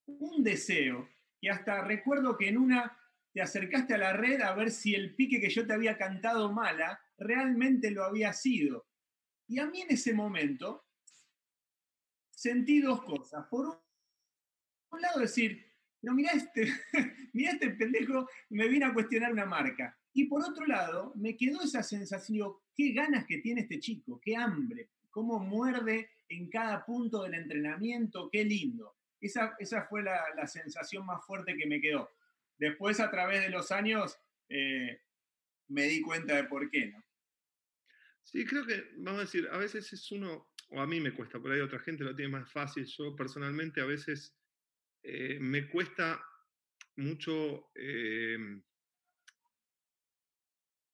un 0.06 0.44
deseo, 0.44 1.10
y 1.40 1.50
hasta 1.50 1.82
recuerdo 1.82 2.38
que 2.38 2.50
en 2.50 2.58
una 2.58 2.98
te 3.34 3.42
acercaste 3.42 3.96
a 3.96 3.98
la 3.98 4.14
red 4.14 4.42
a 4.42 4.54
ver 4.54 4.70
si 4.70 4.94
el 4.94 5.16
pique 5.16 5.42
que 5.42 5.50
yo 5.50 5.66
te 5.66 5.74
había 5.74 5.98
cantado 5.98 6.52
mala 6.52 7.02
realmente 7.18 7.90
lo 7.90 8.04
había 8.04 8.32
sido. 8.32 8.88
Y 9.48 9.60
a 9.60 9.66
mí 9.66 9.82
en 9.82 9.92
ese 9.92 10.14
momento 10.14 10.86
sentí 12.30 12.80
dos 12.80 13.04
cosas. 13.04 13.48
Por 13.48 13.82
un 14.92 15.02
lado 15.02 15.20
decir, 15.20 15.73
no, 16.03 16.13
mira 16.13 16.33
este, 16.33 16.72
mira 17.33 17.53
este 17.53 17.69
pendejo, 17.72 18.29
me 18.50 18.67
viene 18.67 18.86
a 18.86 18.93
cuestionar 18.93 19.31
una 19.31 19.45
marca. 19.45 19.98
Y 20.13 20.25
por 20.25 20.43
otro 20.43 20.65
lado, 20.67 21.13
me 21.15 21.36
quedó 21.36 21.62
esa 21.62 21.81
sensación, 21.81 22.53
qué 22.75 22.91
ganas 22.91 23.25
que 23.25 23.39
tiene 23.39 23.62
este 23.62 23.79
chico, 23.79 24.19
qué 24.22 24.36
hambre, 24.36 24.89
cómo 25.10 25.39
muerde 25.39 26.12
en 26.27 26.50
cada 26.50 26.86
punto 26.86 27.24
del 27.24 27.36
entrenamiento, 27.36 28.29
qué 28.31 28.43
lindo. 28.43 28.95
Esa, 29.22 29.55
esa 29.60 29.86
fue 29.86 30.03
la, 30.03 30.45
sensación 30.45 31.05
más 31.05 31.25
fuerte 31.25 31.55
que 31.55 31.65
me 31.65 31.79
quedó. 31.79 32.10
Después, 32.57 33.00
a 33.00 33.10
través 33.10 33.41
de 33.41 33.50
los 33.50 33.72
años, 33.72 34.17
eh, 34.50 35.01
me 35.69 35.83
di 35.83 36.01
cuenta 36.01 36.36
de 36.36 36.43
por 36.43 36.69
qué, 36.69 36.88
¿no? 36.88 37.03
Sí, 38.24 38.45
creo 38.45 38.65
que, 38.65 38.83
vamos 38.98 39.19
a 39.19 39.24
decir, 39.24 39.48
a 39.51 39.57
veces 39.57 39.91
es 39.93 40.12
uno, 40.12 40.50
o 40.69 40.81
a 40.81 40.88
mí 40.88 41.00
me 41.00 41.13
cuesta, 41.13 41.39
por 41.39 41.51
ahí 41.51 41.62
otra 41.62 41.79
gente 41.79 42.03
lo 42.03 42.15
tiene 42.15 42.31
más 42.31 42.51
fácil. 42.51 42.86
Yo 42.86 43.15
personalmente 43.15 43.81
a 43.81 43.86
veces 43.86 44.36
eh, 45.03 45.38
me 45.39 45.67
cuesta 45.69 46.24
mucho 46.95 47.72
eh, 47.75 48.38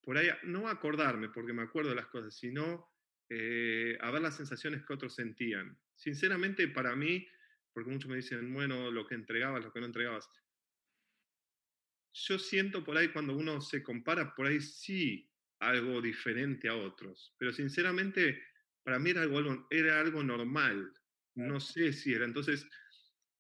por 0.01 0.17
ahí, 0.17 0.29
no 0.43 0.67
acordarme, 0.67 1.29
porque 1.29 1.53
me 1.53 1.61
acuerdo 1.61 1.91
de 1.91 1.95
las 1.95 2.07
cosas, 2.07 2.35
sino 2.35 2.89
eh, 3.29 3.97
a 4.01 4.09
ver 4.09 4.21
las 4.21 4.35
sensaciones 4.35 4.83
que 4.83 4.93
otros 4.93 5.13
sentían. 5.13 5.77
Sinceramente, 5.95 6.67
para 6.67 6.95
mí, 6.95 7.27
porque 7.71 7.91
muchos 7.91 8.09
me 8.09 8.15
dicen, 8.15 8.51
bueno, 8.53 8.89
lo 8.89 9.05
que 9.05 9.15
entregabas, 9.15 9.63
lo 9.63 9.71
que 9.71 9.79
no 9.79 9.85
entregabas. 9.85 10.27
Yo 12.11 12.39
siento 12.39 12.83
por 12.83 12.97
ahí 12.97 13.09
cuando 13.09 13.35
uno 13.35 13.61
se 13.61 13.83
compara, 13.83 14.33
por 14.33 14.47
ahí 14.47 14.59
sí 14.59 15.29
algo 15.59 16.01
diferente 16.01 16.69
a 16.69 16.75
otros, 16.75 17.35
pero 17.37 17.53
sinceramente 17.53 18.41
para 18.81 18.97
mí 18.97 19.11
era 19.11 19.21
algo, 19.21 19.67
era 19.69 19.99
algo 19.99 20.23
normal, 20.23 20.91
no 21.35 21.59
sé 21.59 21.93
si 21.93 22.13
era. 22.13 22.25
Entonces, 22.25 22.67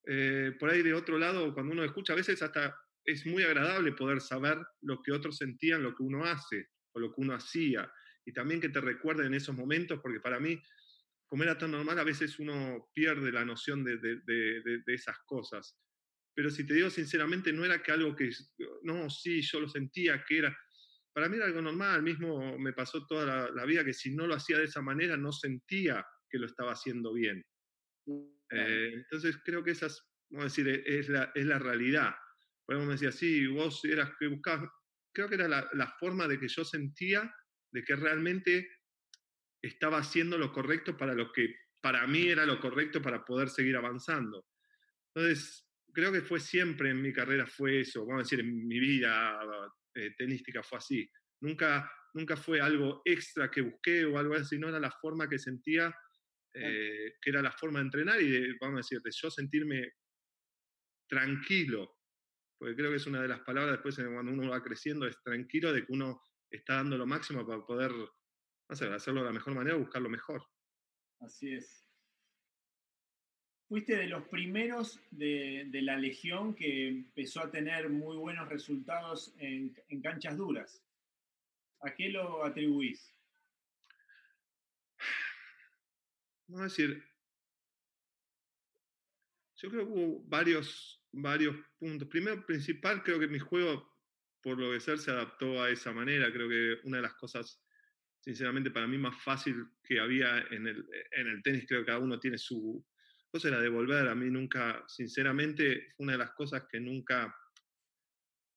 eh, 0.05 0.55
por 0.59 0.69
ahí 0.69 0.81
de 0.81 0.93
otro 0.93 1.17
lado, 1.17 1.53
cuando 1.53 1.73
uno 1.73 1.83
escucha, 1.83 2.13
a 2.13 2.15
veces 2.15 2.41
hasta 2.41 2.75
es 3.05 3.25
muy 3.25 3.43
agradable 3.43 3.91
poder 3.93 4.21
saber 4.21 4.57
lo 4.81 5.01
que 5.01 5.11
otros 5.11 5.37
sentían, 5.37 5.83
lo 5.83 5.95
que 5.95 6.03
uno 6.03 6.25
hace 6.25 6.69
o 6.93 6.99
lo 6.99 7.09
que 7.13 7.21
uno 7.21 7.33
hacía. 7.33 7.91
Y 8.25 8.33
también 8.33 8.61
que 8.61 8.69
te 8.69 8.81
recuerden 8.81 9.33
esos 9.33 9.55
momentos, 9.55 9.99
porque 10.01 10.19
para 10.19 10.39
mí, 10.39 10.61
como 11.27 11.43
era 11.43 11.57
tan 11.57 11.71
normal, 11.71 11.97
a 11.99 12.03
veces 12.03 12.39
uno 12.39 12.89
pierde 12.93 13.31
la 13.31 13.45
noción 13.45 13.83
de, 13.83 13.97
de, 13.97 14.19
de, 14.25 14.93
esas 14.93 15.17
cosas. 15.25 15.75
Pero 16.35 16.49
si 16.49 16.65
te 16.65 16.73
digo 16.73 16.89
sinceramente, 16.89 17.51
no 17.51 17.65
era 17.65 17.81
que 17.81 17.91
algo 17.91 18.15
que, 18.15 18.29
no, 18.83 19.09
sí, 19.09 19.41
yo 19.41 19.59
lo 19.59 19.67
sentía, 19.67 20.23
que 20.27 20.39
era, 20.39 20.57
para 21.13 21.27
mí 21.27 21.37
era 21.37 21.45
algo 21.45 21.61
normal, 21.61 22.03
mismo 22.03 22.57
me 22.59 22.73
pasó 22.73 23.05
toda 23.07 23.49
la 23.51 23.65
vida 23.65 23.83
que 23.83 23.93
si 23.93 24.15
no 24.15 24.27
lo 24.27 24.35
hacía 24.35 24.57
de 24.57 24.65
esa 24.65 24.81
manera, 24.81 25.17
no 25.17 25.31
sentía 25.31 26.05
que 26.29 26.37
lo 26.37 26.45
estaba 26.45 26.73
haciendo 26.73 27.13
bien. 27.13 27.43
Eh, 28.51 28.91
entonces 28.93 29.37
creo 29.43 29.63
que 29.63 29.71
esa 29.71 29.87
es, 29.87 30.01
vamos 30.29 30.45
a 30.45 30.49
decir, 30.49 30.67
e, 30.67 30.99
es 30.99 31.09
la, 31.09 31.31
es 31.35 31.45
la 31.45 31.59
realidad. 31.59 32.15
Podemos 32.65 32.87
me 32.87 32.93
decía, 32.93 33.11
sí, 33.11 33.47
vos 33.47 33.83
eras 33.85 34.11
que 34.19 34.27
buscabas, 34.27 34.69
creo 35.13 35.27
que 35.27 35.35
era 35.35 35.47
la, 35.47 35.69
la, 35.73 35.87
forma 35.99 36.27
de 36.27 36.39
que 36.39 36.47
yo 36.47 36.63
sentía 36.63 37.33
de 37.71 37.83
que 37.83 37.95
realmente 37.95 38.67
estaba 39.61 39.99
haciendo 39.99 40.37
lo 40.37 40.51
correcto 40.51 40.95
para 40.95 41.13
lo 41.13 41.31
que 41.31 41.53
para 41.81 42.05
mí 42.07 42.27
era 42.27 42.45
lo 42.45 42.59
correcto 42.59 43.01
para 43.01 43.23
poder 43.25 43.49
seguir 43.49 43.75
avanzando. 43.75 44.45
Entonces, 45.13 45.67
creo 45.93 46.11
que 46.11 46.21
fue 46.21 46.39
siempre 46.39 46.89
en 46.89 47.01
mi 47.01 47.13
carrera 47.13 47.45
fue 47.47 47.81
eso, 47.81 48.05
vamos 48.05 48.21
a 48.21 48.23
decir, 48.23 48.39
en 48.39 48.67
mi 48.67 48.79
vida 48.79 49.39
eh, 49.95 50.11
tenística 50.17 50.63
fue 50.63 50.77
así. 50.77 51.09
Nunca, 51.41 51.91
nunca 52.13 52.35
fue 52.35 52.61
algo 52.61 53.01
extra 53.05 53.49
que 53.49 53.61
busqué 53.61 54.05
o 54.05 54.17
algo 54.17 54.35
así, 54.35 54.57
no 54.57 54.69
era 54.69 54.79
la 54.79 54.91
forma 54.91 55.27
que 55.27 55.39
sentía 55.39 55.93
eh, 56.53 57.13
que 57.21 57.29
era 57.29 57.41
la 57.41 57.51
forma 57.51 57.79
de 57.79 57.85
entrenar 57.85 58.21
y 58.21 58.29
de, 58.29 58.55
vamos 58.59 58.75
a 58.75 58.77
decir, 58.77 59.01
de 59.01 59.11
yo 59.11 59.29
sentirme 59.29 59.93
tranquilo, 61.07 61.97
porque 62.57 62.75
creo 62.75 62.91
que 62.91 62.97
es 62.97 63.07
una 63.07 63.21
de 63.21 63.27
las 63.27 63.41
palabras 63.41 63.73
después 63.73 63.95
cuando 63.95 64.31
uno 64.31 64.49
va 64.49 64.63
creciendo, 64.63 65.07
es 65.07 65.21
tranquilo 65.23 65.73
de 65.73 65.85
que 65.85 65.91
uno 65.91 66.21
está 66.49 66.75
dando 66.75 66.97
lo 66.97 67.05
máximo 67.05 67.45
para 67.45 67.65
poder 67.65 67.91
hacerlo 68.69 69.21
de 69.21 69.27
la 69.27 69.33
mejor 69.33 69.55
manera, 69.55 69.77
buscar 69.77 70.01
lo 70.01 70.09
mejor. 70.09 70.43
Así 71.19 71.53
es. 71.53 71.85
Fuiste 73.67 73.95
de 73.95 74.07
los 74.07 74.27
primeros 74.27 74.99
de, 75.11 75.65
de, 75.67 75.81
la 75.83 75.95
Legión 75.95 76.55
que 76.55 76.87
empezó 76.87 77.41
a 77.41 77.51
tener 77.51 77.89
muy 77.89 78.17
buenos 78.17 78.49
resultados 78.49 79.35
en, 79.37 79.75
en 79.89 80.01
canchas 80.01 80.37
duras. 80.37 80.83
¿A 81.81 81.93
qué 81.93 82.09
lo 82.09 82.43
atribuís? 82.43 83.15
Vamos 86.49 86.61
a 86.61 86.63
decir, 86.63 87.03
yo 89.55 89.69
creo 89.69 89.85
que 89.85 89.91
hubo 89.91 90.23
varios, 90.27 91.05
varios 91.11 91.55
puntos. 91.77 92.07
Primero, 92.07 92.45
principal, 92.45 93.03
creo 93.03 93.19
que 93.19 93.27
mi 93.27 93.39
juego, 93.39 93.97
por 94.41 94.57
lo 94.57 94.71
que 94.71 94.79
ser, 94.79 94.99
se 94.99 95.11
adaptó 95.11 95.61
a 95.61 95.69
esa 95.69 95.91
manera. 95.91 96.31
Creo 96.31 96.49
que 96.49 96.87
una 96.87 96.97
de 96.97 97.03
las 97.03 97.13
cosas, 97.15 97.61
sinceramente, 98.19 98.71
para 98.71 98.87
mí 98.87 98.97
más 98.97 99.21
fácil 99.21 99.55
que 99.83 99.99
había 99.99 100.39
en 100.51 100.67
el, 100.67 100.87
en 101.11 101.27
el 101.27 101.43
tenis, 101.43 101.65
creo 101.67 101.81
que 101.81 101.87
cada 101.87 101.99
uno 101.99 102.19
tiene 102.19 102.37
su 102.37 102.83
cosa, 103.29 103.49
era 103.49 103.59
devolver. 103.59 104.07
A 104.07 104.15
mí 104.15 104.29
nunca, 104.29 104.83
sinceramente, 104.87 105.91
fue 105.95 106.05
una 106.05 106.13
de 106.13 106.19
las 106.19 106.31
cosas 106.31 106.63
que 106.69 106.79
nunca 106.79 107.35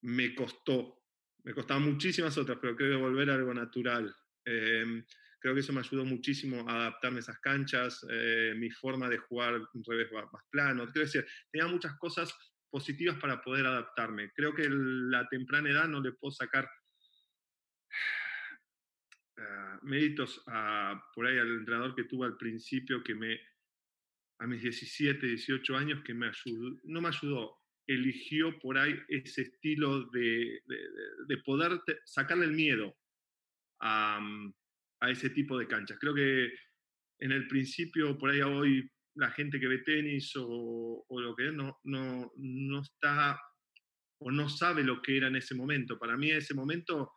me 0.03 0.35
costó. 0.35 1.05
Me 1.45 1.53
costaban 1.53 1.83
muchísimas 1.83 2.39
otras, 2.39 2.59
pero 2.61 2.77
creo 2.77 2.89
que 2.89 2.97
devolver 2.97 3.29
algo 3.31 3.53
natural. 3.53 4.15
Eh, 4.45 5.05
creo 5.43 5.55
que 5.55 5.61
eso 5.61 5.73
me 5.73 5.81
ayudó 5.81 6.05
muchísimo 6.05 6.65
a 6.69 6.75
adaptarme 6.75 7.19
a 7.19 7.21
esas 7.21 7.41
canchas, 7.41 8.07
eh, 8.09 8.55
mi 8.57 8.71
forma 8.71 9.09
de 9.09 9.19
jugar 9.19 9.61
un 9.75 9.85
revés 9.85 10.09
más 10.13 10.45
plano. 10.49 10.85
Quiero 10.85 11.07
decir, 11.07 11.27
tenía 11.51 11.67
muchas 11.67 11.99
cosas 11.99 12.33
positivas 12.71 13.19
para 13.19 13.43
poder 13.43 13.67
adaptarme. 13.67 14.31
Creo 14.33 14.55
que 14.55 14.69
la 14.71 15.29
temprana 15.29 15.69
edad 15.69 15.89
no 15.89 16.01
le 16.01 16.13
puedo 16.13 16.31
sacar 16.31 16.71
uh, 19.37 19.43
méritos 19.83 20.41
a, 20.47 21.03
por 21.13 21.27
ahí 21.27 21.37
al 21.39 21.49
entrenador 21.49 21.97
que 21.97 22.05
tuve 22.05 22.27
al 22.27 22.37
principio, 22.37 23.03
que 23.03 23.17
me, 23.17 23.41
a 24.39 24.47
mis 24.47 24.63
17, 24.63 25.27
18 25.27 25.77
años, 25.77 26.03
que 26.05 26.15
me 26.15 26.29
ayudó, 26.29 26.79
no 26.85 27.01
me 27.01 27.09
ayudó, 27.09 27.59
eligió 27.89 28.57
por 28.61 28.79
ahí 28.79 28.97
ese 29.09 29.43
estilo 29.43 30.09
de, 30.11 30.63
de, 30.67 30.79
de 31.27 31.37
poder 31.39 31.81
sacarle 32.05 32.45
el 32.45 32.53
miedo 32.53 32.97
a, 33.81 34.21
a 35.03 35.11
ese 35.11 35.31
tipo 35.31 35.59
de 35.59 35.67
canchas. 35.67 35.99
Creo 36.01 36.15
que 36.15 36.53
en 37.19 37.33
el 37.33 37.49
principio, 37.49 38.17
por 38.17 38.31
ahí 38.31 38.41
hoy, 38.41 38.89
la 39.17 39.31
gente 39.33 39.59
que 39.59 39.67
ve 39.67 39.79
tenis 39.79 40.33
o, 40.37 41.05
lo 41.11 41.35
que 41.35 41.49
es, 41.49 41.53
no, 41.53 41.79
no, 41.85 42.33
no 42.37 42.81
está 42.81 43.39
o 44.19 44.31
no 44.31 44.49
sabe 44.49 44.85
lo 44.85 45.03
que 45.03 45.17
era 45.17 45.27
en 45.27 45.37
ese 45.37 45.57
momento. 45.57 45.99
Para 45.99 46.17
mí, 46.17 46.31
ese 46.31 46.55
momento, 46.55 47.11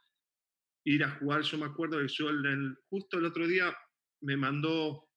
ir 0.84 1.04
a 1.04 1.12
jugar, 1.12 1.44
yo 1.44 1.60
me 1.60 1.66
acuerdo 1.66 2.00
que 2.00 2.08
yo 2.08 2.30
el, 2.30 2.76
justo 2.90 3.20
el 3.20 3.26
otro 3.26 3.48
día 3.48 3.76
me 4.22 4.36
mandó 4.36 5.08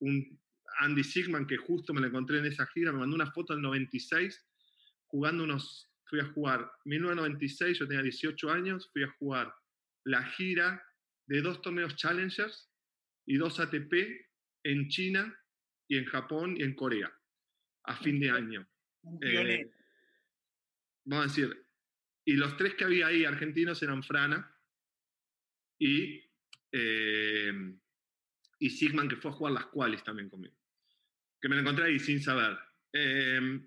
un 0.00 0.38
Andy 0.80 1.02
Sigman, 1.02 1.46
que 1.46 1.56
justo 1.56 1.94
me 1.94 2.02
lo 2.02 2.08
encontré 2.08 2.38
en 2.38 2.46
esa 2.46 2.66
gira, 2.66 2.92
me 2.92 2.98
mandó 2.98 3.16
una 3.16 3.32
foto 3.32 3.54
del 3.54 3.62
96, 3.62 4.46
jugando 5.06 5.44
unos, 5.44 5.90
fui 6.04 6.20
a 6.20 6.26
jugar 6.26 6.70
1996, 6.84 7.78
yo 7.78 7.88
tenía 7.88 8.02
18 8.02 8.50
años, 8.50 8.90
fui 8.92 9.02
a 9.02 9.10
jugar 9.18 9.52
la 10.04 10.22
gira 10.24 10.82
de 11.30 11.42
dos 11.42 11.62
torneos 11.62 11.94
Challengers 11.94 12.68
y 13.24 13.36
dos 13.36 13.60
ATP 13.60 13.92
en 14.64 14.88
China 14.88 15.32
y 15.88 15.96
en 15.96 16.04
Japón 16.06 16.56
y 16.56 16.64
en 16.64 16.74
Corea 16.74 17.16
a 17.84 17.96
fin 17.96 18.18
de 18.18 18.30
año. 18.30 18.68
Eh, 19.22 19.70
vamos 21.04 21.26
a 21.26 21.28
decir, 21.28 21.66
y 22.24 22.32
los 22.32 22.56
tres 22.56 22.74
que 22.74 22.82
había 22.82 23.06
ahí 23.06 23.24
argentinos 23.24 23.80
eran 23.80 24.02
Frana 24.02 24.52
y, 25.78 26.20
eh, 26.72 27.78
y 28.58 28.70
Sigman, 28.70 29.08
que 29.08 29.16
fue 29.16 29.30
a 29.30 29.34
jugar 29.34 29.52
las 29.52 29.66
cuales 29.66 30.02
también 30.02 30.28
conmigo. 30.28 30.56
Que 31.40 31.48
me 31.48 31.54
lo 31.54 31.60
encontré 31.60 31.84
ahí 31.84 32.00
sin 32.00 32.20
saber. 32.20 32.58
Eh, 32.92 33.60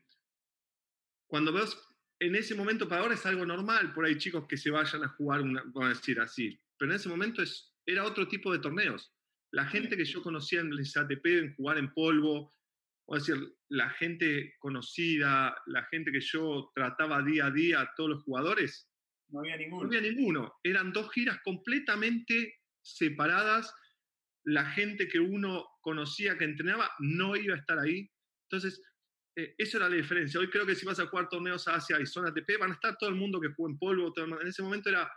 cuando 1.27 1.53
ves, 1.53 1.77
en 2.19 2.35
ese 2.35 2.55
momento 2.55 2.89
para 2.89 3.03
ahora 3.03 3.13
es 3.13 3.25
algo 3.25 3.45
normal, 3.45 3.93
por 3.93 4.03
ahí 4.03 4.17
chicos 4.17 4.45
que 4.49 4.57
se 4.57 4.69
vayan 4.69 5.05
a 5.05 5.09
jugar, 5.09 5.41
una, 5.41 5.63
vamos 5.67 5.85
a 5.85 5.97
decir 5.97 6.19
así, 6.19 6.59
pero 6.83 6.91
en 6.91 6.99
ese 6.99 7.07
momento 7.07 7.41
es, 7.41 7.73
era 7.85 8.03
otro 8.03 8.27
tipo 8.27 8.51
de 8.51 8.59
torneos. 8.59 9.15
La 9.53 9.65
gente 9.67 9.95
que 9.95 10.03
yo 10.03 10.21
conocía 10.21 10.59
en 10.59 10.73
el 10.73 10.79
ATP, 10.79 11.25
en 11.27 11.55
jugar 11.55 11.77
en 11.77 11.93
polvo, 11.93 12.51
o 13.07 13.15
decir, 13.15 13.37
la 13.69 13.89
gente 13.91 14.53
conocida, 14.59 15.55
la 15.67 15.85
gente 15.85 16.11
que 16.11 16.19
yo 16.19 16.73
trataba 16.75 17.23
día 17.23 17.45
a 17.45 17.51
día, 17.51 17.89
todos 17.95 18.09
los 18.09 18.23
jugadores, 18.23 18.91
no 19.29 19.39
había 19.39 19.55
ninguno. 19.55 19.83
No 19.83 19.87
había 19.87 20.11
ninguno. 20.11 20.53
Eran 20.61 20.91
dos 20.91 21.09
giras 21.13 21.39
completamente 21.45 22.59
separadas. 22.81 23.73
La 24.43 24.65
gente 24.65 25.07
que 25.07 25.21
uno 25.21 25.65
conocía 25.79 26.37
que 26.37 26.43
entrenaba 26.43 26.91
no 26.99 27.37
iba 27.37 27.55
a 27.55 27.59
estar 27.59 27.79
ahí. 27.79 28.11
Entonces, 28.51 28.81
eh, 29.37 29.55
eso 29.57 29.77
era 29.77 29.87
la 29.87 29.95
diferencia. 29.95 30.37
Hoy 30.37 30.49
creo 30.49 30.65
que 30.65 30.75
si 30.75 30.85
vas 30.85 30.99
a 30.99 31.07
jugar 31.07 31.29
torneos 31.29 31.65
Asia 31.65 31.97
y 32.01 32.05
zona 32.05 32.27
ATP, 32.27 32.59
van 32.59 32.71
a 32.71 32.73
estar 32.73 32.97
todo 32.97 33.09
el 33.09 33.15
mundo 33.15 33.39
que 33.39 33.53
jugó 33.53 33.69
en 33.69 33.77
polvo. 33.77 34.13
en 34.17 34.47
ese 34.47 34.61
momento 34.61 34.89
era 34.89 35.09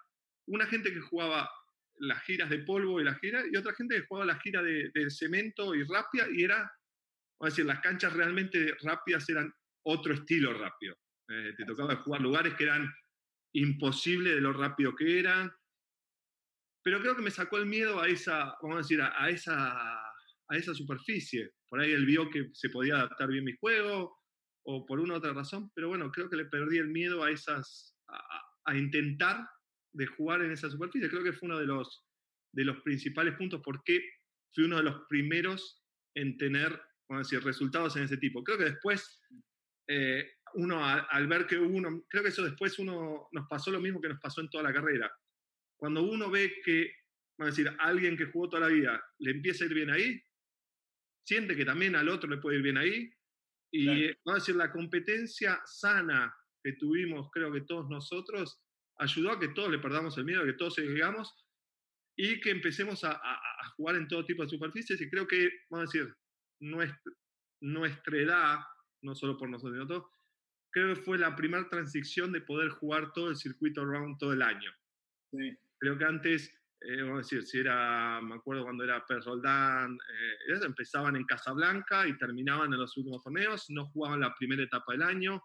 una 0.46 0.66
gente 0.66 0.92
que 0.92 1.00
jugaba 1.00 1.50
las 1.98 2.22
giras 2.24 2.50
de 2.50 2.58
polvo 2.60 3.00
y 3.00 3.04
la 3.04 3.14
gira, 3.14 3.42
y 3.50 3.56
otra 3.56 3.74
gente 3.74 3.96
que 3.96 4.06
jugaba 4.06 4.26
la 4.26 4.38
gira 4.40 4.62
de, 4.62 5.10
cemento 5.10 5.74
y 5.74 5.82
rápida, 5.84 6.26
y 6.30 6.44
era, 6.44 6.56
vamos 6.56 7.42
a 7.42 7.46
decir, 7.46 7.66
las 7.66 7.80
canchas 7.80 8.12
realmente 8.12 8.74
rápidas 8.82 9.28
eran 9.28 9.52
otro 9.84 10.14
estilo 10.14 10.52
rápido. 10.52 10.96
Eh, 11.28 11.54
te 11.56 11.64
tocaba 11.64 11.96
jugar 11.96 12.20
lugares 12.20 12.54
que 12.54 12.64
eran 12.64 12.92
imposibles 13.54 14.34
de 14.34 14.40
lo 14.40 14.52
rápido 14.52 14.94
que 14.94 15.18
eran, 15.18 15.50
pero 16.82 17.00
creo 17.00 17.16
que 17.16 17.22
me 17.22 17.30
sacó 17.30 17.56
el 17.58 17.66
miedo 17.66 18.00
a 18.00 18.08
esa, 18.08 18.56
vamos 18.62 18.76
a 18.76 18.82
decir, 18.82 19.00
a, 19.02 19.28
esa, 19.30 19.98
a 19.98 20.56
esa 20.56 20.74
superficie. 20.74 21.50
Por 21.68 21.80
ahí 21.80 21.90
él 21.92 22.06
vio 22.06 22.30
que 22.30 22.50
se 22.52 22.68
podía 22.68 22.96
adaptar 22.96 23.28
bien 23.28 23.44
mi 23.44 23.56
juego, 23.56 24.16
o 24.68 24.84
por 24.84 25.00
una 25.00 25.14
otra 25.14 25.32
razón, 25.32 25.70
pero 25.74 25.88
bueno, 25.88 26.10
creo 26.10 26.28
que 26.28 26.36
le 26.36 26.44
perdí 26.44 26.78
el 26.78 26.88
miedo 26.88 27.22
a 27.24 27.30
esas, 27.30 27.96
a, 28.08 28.42
a 28.66 28.76
intentar 28.76 29.48
de 29.96 30.06
jugar 30.06 30.42
en 30.42 30.52
esa 30.52 30.70
superficie. 30.70 31.08
Creo 31.08 31.24
que 31.24 31.32
fue 31.32 31.48
uno 31.48 31.58
de 31.58 31.66
los, 31.66 32.06
de 32.52 32.64
los 32.64 32.82
principales 32.82 33.34
puntos 33.34 33.62
porque 33.64 34.02
fui 34.52 34.64
uno 34.64 34.76
de 34.76 34.82
los 34.84 35.06
primeros 35.08 35.82
en 36.14 36.36
tener, 36.36 36.70
vamos 37.08 37.26
a 37.26 37.28
decir, 37.28 37.42
resultados 37.42 37.96
en 37.96 38.04
ese 38.04 38.18
tipo. 38.18 38.44
Creo 38.44 38.58
que 38.58 38.64
después, 38.64 39.22
eh, 39.88 40.32
uno 40.54 40.84
al, 40.84 41.26
ver 41.26 41.46
que 41.46 41.58
uno, 41.58 42.04
creo 42.08 42.22
que 42.22 42.28
eso 42.28 42.44
después 42.44 42.78
uno 42.78 43.28
nos 43.32 43.48
pasó 43.48 43.70
lo 43.70 43.80
mismo 43.80 44.00
que 44.00 44.08
nos 44.08 44.20
pasó 44.20 44.40
en 44.40 44.50
toda 44.50 44.64
la 44.64 44.72
carrera. 44.72 45.10
cuando 45.78 46.02
uno 46.02 46.30
ve 46.30 46.60
que, 46.64 46.92
vamos 47.38 47.52
a 47.52 47.56
decir, 47.56 47.76
alguien 47.78 48.16
que 48.16 48.26
jugó 48.26 48.48
toda 48.48 48.68
la 48.68 48.74
vida 48.74 49.02
le 49.18 49.30
empieza 49.30 49.64
a 49.64 49.66
ir 49.66 49.74
bien 49.74 49.90
ahí, 49.90 50.22
siente 51.26 51.56
que 51.56 51.64
también 51.64 51.96
al 51.96 52.08
otro 52.08 52.28
le 52.28 52.38
puede 52.38 52.56
ir 52.56 52.62
bien 52.62 52.78
ahí. 52.78 53.10
Y 53.72 54.06
vamos 54.24 54.28
a 54.28 54.34
decir, 54.34 54.56
la 54.56 54.72
competencia 54.72 55.60
sana 55.64 56.34
que 56.62 56.72
tuvimos, 56.74 57.30
creo 57.30 57.52
que 57.52 57.62
todos 57.62 57.90
nosotros, 57.90 58.62
ayudó 58.98 59.32
a 59.32 59.40
que 59.40 59.48
todos 59.48 59.70
le 59.70 59.78
perdamos 59.78 60.16
el 60.18 60.24
miedo, 60.24 60.42
a 60.42 60.46
que 60.46 60.52
todos 60.54 60.78
llegamos 60.78 61.34
y 62.16 62.40
que 62.40 62.50
empecemos 62.50 63.04
a, 63.04 63.20
jugar 63.76 63.96
en 63.96 64.08
todo 64.08 64.24
tipo 64.24 64.42
de 64.42 64.48
superficies. 64.48 65.00
Y 65.00 65.10
creo 65.10 65.26
que, 65.26 65.50
vamos 65.70 65.88
a 65.88 65.92
decir, 65.92 66.14
nuestra, 66.60 67.12
nuestra 67.60 68.18
edad, 68.18 68.58
no 69.02 69.14
solo 69.14 69.36
por 69.36 69.50
nosotros, 69.50 69.74
sino 69.74 69.86
todos, 69.86 70.10
creo 70.70 70.94
que 70.94 71.02
fue 71.02 71.18
la 71.18 71.36
primera 71.36 71.68
transición 71.68 72.32
de 72.32 72.40
poder 72.40 72.70
jugar 72.70 73.12
todo 73.12 73.30
el 73.30 73.36
circuito 73.36 73.84
round 73.84 74.18
todo 74.18 74.32
el 74.32 74.42
año. 74.42 74.70
Creo 75.78 75.98
que 75.98 76.04
antes, 76.04 76.52
eh, 76.80 77.02
vamos 77.02 77.14
a 77.14 77.22
decir, 77.22 77.42
si 77.44 77.58
era, 77.58 78.20
me 78.22 78.36
acuerdo 78.36 78.64
cuando 78.64 78.84
era 78.84 79.04
Per 79.06 79.22
Roldán, 79.22 79.94
eh, 79.94 80.58
empezaban 80.64 81.16
en 81.16 81.24
Casablanca 81.24 82.06
y 82.06 82.16
terminaban 82.16 82.72
en 82.72 82.80
los 82.80 82.96
últimos 82.96 83.22
torneos, 83.22 83.66
no 83.68 83.86
jugaban 83.86 84.20
la 84.20 84.34
primera 84.34 84.62
etapa 84.62 84.92
del 84.92 85.02
año. 85.02 85.42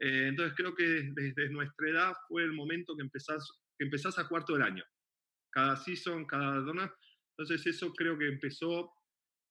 Eh, 0.00 0.28
entonces 0.28 0.54
creo 0.56 0.74
que 0.74 1.10
desde 1.14 1.48
nuestra 1.50 1.88
edad 1.88 2.12
fue 2.28 2.42
el 2.42 2.52
momento 2.52 2.96
que 2.96 3.02
empezás, 3.02 3.48
que 3.78 3.84
empezás 3.84 4.18
a 4.18 4.24
jugar 4.24 4.44
todo 4.44 4.56
el 4.56 4.62
año. 4.62 4.84
Cada 5.50 5.76
season, 5.76 6.26
cada 6.26 6.60
dona. 6.60 6.92
Entonces 7.36 7.66
eso 7.66 7.92
creo 7.92 8.18
que 8.18 8.28
empezó 8.28 8.92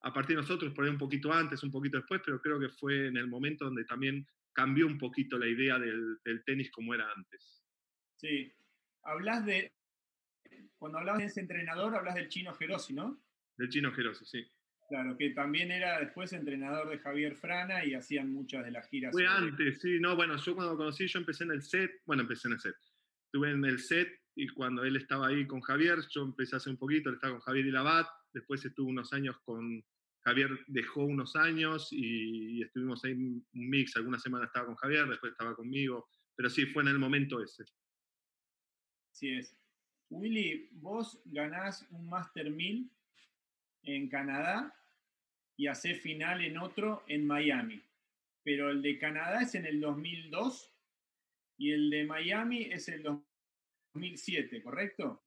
a 0.04 0.14
partir 0.14 0.36
de 0.36 0.42
nosotros, 0.42 0.74
por 0.74 0.84
ahí 0.84 0.92
un 0.92 0.98
poquito 0.98 1.32
antes, 1.32 1.64
un 1.64 1.72
poquito 1.72 1.98
después, 1.98 2.22
pero 2.26 2.42
creo 2.42 2.60
que 2.60 2.70
fue 2.70 3.08
en 3.08 3.18
el 3.18 3.28
momento 3.28 3.66
donde 3.66 3.86
también 3.86 4.28
cambió 4.52 4.86
un 4.86 4.98
poquito 4.98 5.38
la 5.38 5.48
idea 5.48 5.80
del, 5.80 6.20
tenis 6.46 6.72
como 6.72 6.94
era 6.94 7.10
antes. 7.16 7.64
Sí, 8.18 8.54
hablas 9.04 9.46
de, 9.46 9.72
cuando 10.78 11.00
hablabas 11.00 11.22
de 11.22 11.28
ese 11.28 11.40
entrenador, 11.40 11.96
hablas 11.96 12.16
del 12.16 12.28
chino 12.28 12.54
Gerosi, 12.54 12.94
¿no? 12.94 13.24
Del 13.58 13.70
chino 13.70 13.92
Gerosi, 13.94 14.26
sí. 14.26 14.46
Claro, 14.94 15.18
que 15.18 15.32
también 15.32 15.72
era 15.72 16.00
después 16.00 16.34
entrenador 16.34 16.88
de 16.88 17.00
Javier 17.00 17.36
Frana 17.36 17.84
y 17.84 17.96
hacían 17.96 18.32
muchas 18.32 18.64
de 18.64 18.70
las 18.70 18.88
giras. 18.90 19.12
Fue 19.12 19.26
antes, 19.26 19.82
sí, 19.82 20.00
no, 20.00 20.16
bueno, 20.16 20.38
yo 20.38 20.54
cuando 20.54 20.78
conocí, 20.78 21.08
yo 21.08 21.18
empecé 21.18 21.46
en 21.46 21.52
el 21.54 21.64
set, 21.64 21.90
bueno, 22.06 22.22
empecé 22.22 22.48
en 22.48 22.54
el 22.54 22.60
set. 22.60 22.76
Estuve 23.26 23.50
en 23.50 23.66
el 23.66 23.80
set 23.80 24.08
y 24.36 24.48
cuando 24.50 24.84
él 24.84 24.96
estaba 24.96 25.30
ahí 25.30 25.48
con 25.48 25.62
Javier, 25.62 25.98
yo 26.12 26.22
empecé 26.22 26.58
hace 26.58 26.70
un 26.70 26.78
poquito, 26.78 27.10
él 27.10 27.16
estaba 27.16 27.34
con 27.34 27.42
Javier 27.42 27.66
y 27.66 27.72
Labat, 27.72 28.06
después 28.36 28.64
estuve 28.64 28.92
unos 28.92 29.12
años 29.14 29.36
con 29.44 29.84
Javier 30.26 30.52
dejó 30.68 31.06
unos 31.06 31.36
años 31.36 31.88
y, 31.90 32.62
estuvimos 32.62 33.04
ahí 33.04 33.14
un 33.14 33.44
mix, 33.52 33.96
algunas 33.96 34.22
semanas 34.22 34.50
estaba 34.50 34.68
con 34.68 34.76
Javier, 34.76 35.08
después 35.08 35.32
estaba 35.32 35.56
conmigo, 35.56 36.08
pero 36.36 36.52
sí, 36.52 36.68
fue 36.68 36.84
en 36.84 36.90
el 36.90 37.00
momento 37.00 37.42
ese. 37.42 37.64
Sí 39.12 39.32
es. 39.32 39.58
Willy, 40.10 40.70
vos 40.74 41.20
ganás 41.26 41.84
un 41.90 42.08
Master 42.08 42.52
1000 42.52 42.92
en 43.86 44.08
Canadá 44.08 44.72
y 45.64 45.68
hacés 45.68 46.02
final 46.02 46.44
en 46.44 46.58
otro 46.58 47.06
en 47.08 47.26
Miami, 47.26 47.82
pero 48.44 48.70
el 48.70 48.82
de 48.82 48.98
Canadá 48.98 49.44
es 49.44 49.56
en 49.56 49.66
el 49.66 49.80
2002 49.80 50.74
y 51.58 51.72
el 51.72 51.90
de 51.90 52.04
Miami 52.04 52.64
es 52.64 52.90
el 52.90 53.02
2007, 53.94 54.62
¿correcto? 54.62 55.24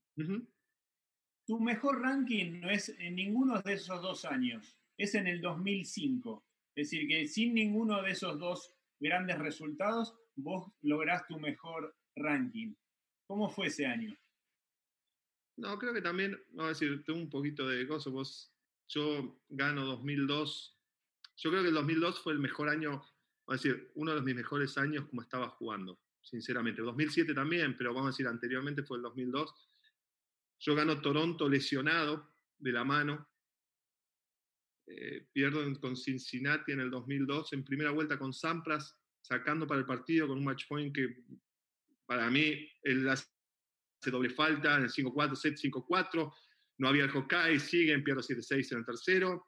Tu 1.46 1.58
mejor 1.58 2.02
ranking 2.02 2.60
no 2.60 2.68
es 2.68 2.90
en 2.98 3.14
ninguno 3.14 3.62
de 3.62 3.72
esos 3.72 4.02
dos 4.02 4.26
años 4.26 4.76
es 4.98 5.14
en 5.14 5.26
el 5.26 5.40
2005. 5.40 6.44
Es 6.76 6.90
decir, 6.90 7.08
que 7.08 7.26
sin 7.26 7.54
ninguno 7.54 8.02
de 8.02 8.10
esos 8.10 8.38
dos 8.38 8.74
grandes 9.00 9.38
resultados, 9.38 10.14
vos 10.34 10.70
lográs 10.82 11.26
tu 11.26 11.38
mejor 11.38 11.96
ranking. 12.14 12.74
¿Cómo 13.26 13.48
fue 13.48 13.68
ese 13.68 13.86
año? 13.86 14.14
No, 15.58 15.78
creo 15.78 15.94
que 15.94 16.02
también, 16.02 16.38
vamos 16.50 16.64
a 16.66 16.68
decir, 16.68 17.02
tengo 17.04 17.20
un 17.20 17.30
poquito 17.30 17.66
de 17.66 17.86
gozo. 17.86 18.10
Vos, 18.10 18.52
yo 18.88 19.42
gano 19.48 19.84
2002. 19.84 20.78
Yo 21.36 21.50
creo 21.50 21.62
que 21.62 21.68
el 21.68 21.74
2002 21.74 22.20
fue 22.20 22.32
el 22.32 22.38
mejor 22.38 22.68
año, 22.68 22.90
vamos 22.90 23.48
a 23.48 23.52
decir, 23.54 23.90
uno 23.94 24.14
de 24.14 24.22
mis 24.22 24.34
mejores 24.34 24.78
años 24.78 25.06
como 25.06 25.22
estaba 25.22 25.48
jugando, 25.50 26.00
sinceramente. 26.22 26.82
2007 26.82 27.34
también, 27.34 27.76
pero 27.76 27.92
vamos 27.92 28.08
a 28.08 28.10
decir, 28.12 28.26
anteriormente 28.26 28.82
fue 28.82 28.98
el 28.98 29.02
2002. 29.02 29.54
Yo 30.58 30.74
gano 30.74 31.00
Toronto 31.00 31.48
lesionado 31.48 32.34
de 32.58 32.72
la 32.72 32.84
mano, 32.84 33.28
eh, 34.86 35.26
pierdo 35.32 35.60
con 35.80 35.96
Cincinnati 35.96 36.72
en 36.72 36.80
el 36.80 36.90
2002, 36.90 37.52
en 37.52 37.64
primera 37.64 37.90
vuelta 37.90 38.18
con 38.18 38.32
Sampras, 38.32 38.96
sacando 39.20 39.66
para 39.66 39.80
el 39.80 39.86
partido 39.86 40.28
con 40.28 40.38
un 40.38 40.44
match 40.44 40.66
point 40.68 40.94
que 40.94 41.24
para 42.06 42.30
mí 42.30 42.68
él 42.82 43.08
hace 43.08 43.26
doble 44.04 44.30
falta 44.30 44.76
en 44.76 44.84
el 44.84 44.90
5-4, 44.90 45.34
set 45.34 45.56
5-4, 45.56 46.32
no 46.78 46.88
había 46.88 47.04
el 47.04 47.10
Hokkaido, 47.10 47.60
siguen, 47.60 48.04
pierdo 48.04 48.22
7-6 48.22 48.72
en 48.72 48.78
el 48.78 48.84
tercero. 48.84 49.46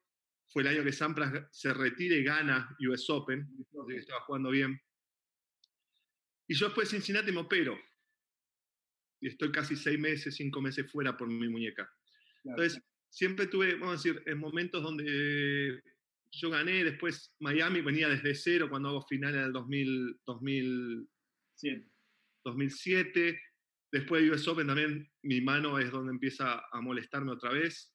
Fue 0.51 0.63
el 0.63 0.69
año 0.69 0.85
que 0.85 0.93
Sampras 0.93 1.47
se 1.53 1.75
retira 1.75 2.17
y 2.17 2.25
gana 2.25 2.75
US 2.89 3.09
Open, 3.11 3.47
que 3.89 3.97
estaba 3.97 4.21
jugando 4.23 4.51
bien. 4.51 4.81
Y 6.49 6.55
yo 6.55 6.67
después 6.67 6.89
de 6.89 6.97
Cincinnati 6.97 7.31
me 7.31 7.41
opero. 7.41 7.79
Y 9.21 9.29
estoy 9.29 9.53
casi 9.53 9.77
seis 9.77 9.99
meses, 9.99 10.37
cinco 10.37 10.63
meses 10.63 10.91
fuera 10.91 11.17
por 11.17 11.29
mi 11.29 11.49
muñeca. 11.49 11.91
Entonces, 12.45 12.81
siempre 13.11 13.47
tuve, 13.47 13.75
vamos 13.75 13.89
a 13.89 13.97
decir, 13.97 14.23
en 14.27 14.39
momentos 14.39 14.83
donde 14.83 15.83
yo 16.31 16.51
gané, 16.51 16.85
después 16.85 17.35
Miami 17.41 17.81
venía 17.81 18.09
desde 18.09 18.35
cero 18.35 18.69
cuando 18.71 18.89
hago 18.91 19.03
final 19.03 19.35
en 19.35 19.41
el 19.43 19.53
2000, 19.53 20.21
2007. 22.45 23.41
Después 23.91 24.23
de 24.23 24.31
US 24.31 24.47
Open 24.49 24.67
también 24.67 25.11
mi 25.23 25.41
mano 25.41 25.79
es 25.79 25.91
donde 25.91 26.13
empieza 26.13 26.63
a 26.71 26.81
molestarme 26.81 27.33
otra 27.33 27.53
vez. 27.53 27.95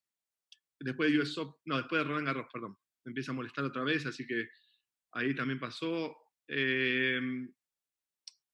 Después 0.79 1.12
de 1.12 1.19
US 1.19 1.38
no, 1.65 1.77
después 1.77 2.01
de 2.01 2.08
Roland 2.08 2.27
Garros, 2.27 2.47
perdón, 2.51 2.77
me 3.06 3.12
empieza 3.12 3.32
a 3.32 3.36
molestar 3.36 3.63
otra 3.65 3.84
vez, 3.84 4.06
así 4.06 4.25
que 4.25 4.47
ahí 5.13 5.36
también 5.36 5.60
pasó. 5.60 6.15
Em, 6.47 7.53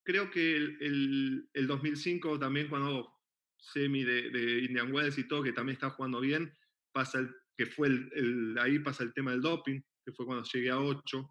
creo 0.03 0.29
que 0.29 0.55
el, 0.55 0.77
el, 0.81 1.49
el, 1.53 1.67
2005 1.67 2.39
también 2.39 2.67
cuando 2.67 3.19
semi 3.57 4.03
de, 4.03 4.59
Indian 4.63 4.91
Wells 4.91 5.17
y 5.17 5.27
todo, 5.27 5.43
que 5.43 5.53
también 5.53 5.75
está 5.75 5.89
jugando 5.91 6.19
bien, 6.19 6.53
pasa 6.91 7.19
el, 7.19 7.33
que 7.57 7.65
fue 7.65 7.87
el, 7.87 8.57
ahí 8.59 8.79
pasa 8.79 9.03
el 9.03 9.13
tema 9.13 9.31
del 9.31 9.41
doping, 9.41 9.81
que 10.05 10.13
fue 10.13 10.25
cuando 10.25 10.43
llegué 10.43 10.69
a 10.69 10.79
8. 10.79 11.29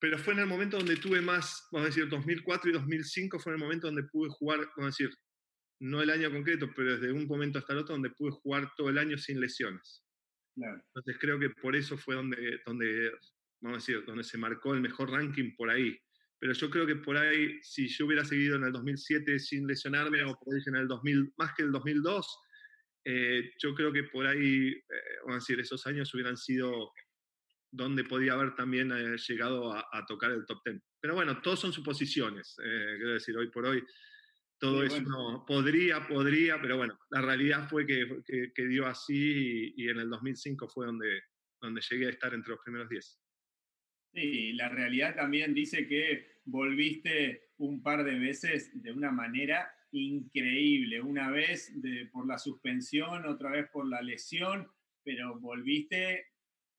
Pero 0.00 0.18
fue 0.18 0.32
en 0.32 0.40
el 0.40 0.46
momento 0.46 0.78
donde 0.78 0.96
tuve 0.96 1.20
más, 1.20 1.68
vamos 1.70 1.86
a 1.86 1.88
decir, 1.90 2.08
2004 2.08 2.70
y 2.70 2.72
2005 2.72 3.38
fue 3.38 3.52
en 3.52 3.58
el 3.58 3.64
momento 3.64 3.86
donde 3.86 4.04
pude 4.04 4.30
jugar, 4.30 4.60
vamos 4.76 4.78
a 4.78 4.86
decir, 4.86 5.10
no 5.80 6.02
el 6.02 6.10
año 6.10 6.30
concreto, 6.30 6.70
pero 6.74 6.96
desde 6.96 7.12
un 7.12 7.26
momento 7.26 7.58
hasta 7.58 7.74
el 7.74 7.80
otro, 7.80 7.94
donde 7.94 8.10
pude 8.10 8.32
jugar 8.32 8.72
todo 8.76 8.88
el 8.88 8.98
año 8.98 9.16
sin 9.18 9.40
lesiones. 9.40 10.04
Entonces 10.56 11.16
creo 11.20 11.38
que 11.38 11.50
por 11.50 11.76
eso 11.76 11.96
fue 11.96 12.14
donde, 12.16 12.60
donde, 12.66 13.12
vamos 13.60 13.76
a 13.76 13.80
decir, 13.80 14.04
donde 14.04 14.24
se 14.24 14.38
marcó 14.38 14.74
el 14.74 14.80
mejor 14.80 15.10
ranking 15.10 15.54
por 15.56 15.70
ahí 15.70 15.98
pero 16.40 16.54
yo 16.54 16.70
creo 16.70 16.86
que 16.86 16.96
por 16.96 17.18
ahí, 17.18 17.62
si 17.62 17.86
yo 17.86 18.06
hubiera 18.06 18.24
seguido 18.24 18.56
en 18.56 18.64
el 18.64 18.72
2007 18.72 19.38
sin 19.38 19.66
lesionarme, 19.66 20.24
o 20.24 20.34
por 20.38 20.54
ahí 20.54 20.62
en 20.66 20.76
el 20.76 20.88
2000, 20.88 21.34
más 21.36 21.52
que 21.54 21.62
el 21.62 21.70
2002, 21.70 22.38
eh, 23.04 23.52
yo 23.58 23.74
creo 23.74 23.92
que 23.92 24.04
por 24.04 24.26
ahí, 24.26 24.68
eh, 24.68 24.82
vamos 25.26 25.34
a 25.34 25.40
decir, 25.40 25.60
esos 25.60 25.86
años 25.86 26.12
hubieran 26.14 26.38
sido 26.38 26.92
donde 27.70 28.04
podía 28.04 28.32
haber 28.32 28.54
también 28.54 28.90
eh, 28.92 29.16
llegado 29.28 29.72
a, 29.72 30.04
tocar 30.06 30.30
el 30.32 30.44
top 30.46 30.60
10. 30.64 30.80
Pero 31.00 31.14
bueno, 31.14 31.40
todos 31.40 31.60
son 31.60 31.72
suposiciones, 31.72 32.56
quiero 32.56 33.14
decir, 33.14 33.36
hoy 33.36 33.50
por 33.50 33.66
hoy 33.66 33.82
todo 34.58 34.82
eso 34.82 35.00
no, 35.00 35.44
podría, 35.46 36.06
podría, 36.06 36.60
pero 36.60 36.76
bueno, 36.76 36.98
la 37.08 37.22
realidad 37.22 37.66
fue 37.66 37.86
que, 37.86 38.06
que, 38.54 38.66
dio 38.66 38.86
así 38.86 39.72
y, 39.74 39.84
y, 39.84 39.88
en 39.88 40.00
el 40.00 40.10
2005 40.10 40.68
fue 40.68 40.84
donde, 40.84 41.22
donde 41.62 41.80
llegué 41.80 42.08
a 42.08 42.10
estar 42.10 42.34
entre 42.34 42.50
los 42.50 42.60
primeros 42.62 42.90
10. 42.90 43.20
Sí, 44.12 44.52
la 44.52 44.68
realidad 44.68 45.14
también 45.14 45.54
dice 45.54 45.86
que 45.86 46.40
volviste 46.44 47.52
un 47.58 47.82
par 47.82 48.04
de 48.04 48.18
veces 48.18 48.70
de 48.82 48.92
una 48.92 49.10
manera 49.10 49.72
increíble. 49.92 51.00
Una 51.00 51.30
vez 51.30 51.72
por 52.12 52.26
la 52.26 52.38
suspensión, 52.38 53.26
otra 53.26 53.52
vez 53.52 53.68
por 53.70 53.88
la 53.88 54.02
lesión, 54.02 54.68
pero 55.04 55.38
volviste 55.38 56.29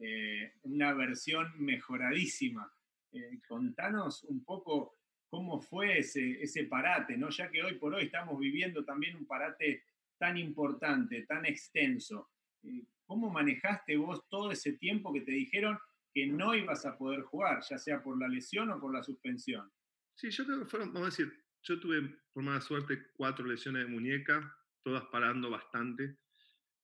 eh, 0.04 0.54
una 0.64 0.94
versión 0.94 1.54
mejoradísima. 1.60 2.72
Eh, 3.12 3.40
contanos 3.48 4.24
un 4.24 4.44
poco 4.44 4.98
cómo 5.30 5.62
fue 5.62 6.00
ese, 6.00 6.66
parate, 6.70 7.18
¿no? 7.18 7.30
ya 7.30 7.50
que 7.52 7.62
hoy 7.62 7.76
por 7.76 7.94
hoy 7.94 8.06
estamos 8.06 8.40
viviendo 8.40 8.84
también 8.84 9.16
un 9.16 9.26
parate 9.26 9.84
tan 10.18 10.38
importante, 10.38 11.24
tan 11.28 11.46
extenso. 11.46 12.32
Eh, 12.64 12.84
¿Cómo 13.06 13.30
manejaste 13.30 13.96
vos 13.98 14.28
todo 14.28 14.52
ese 14.52 14.74
tiempo 14.74 15.14
que 15.14 15.22
te 15.22 15.32
dijeron? 15.32 15.78
que 16.14 16.28
no 16.28 16.54
ibas 16.56 16.86
a 16.86 16.98
poder 16.98 17.22
jugar, 17.22 17.62
ya 17.70 17.78
sea 17.78 18.04
por 18.04 18.20
la 18.20 18.28
lesión 18.28 18.70
o 18.70 18.80
por 18.80 18.94
la 18.94 19.04
suspensión. 19.04 19.72
Sí, 20.16 20.30
yo 20.30 20.46
creo 20.46 20.60
que 20.60 20.66
fueron, 20.66 20.94
vamos 20.94 21.08
a 21.08 21.12
decir, 21.12 21.46
yo 21.64 21.80
tuve 21.80 22.02
por 22.34 22.44
mala 22.44 22.62
suerte 22.62 23.12
cuatro 23.14 23.46
lesiones 23.46 23.86
de 23.86 23.92
muñeca, 23.92 24.54
todas 24.84 25.06
parando 25.06 25.50
bastante, 25.50 26.18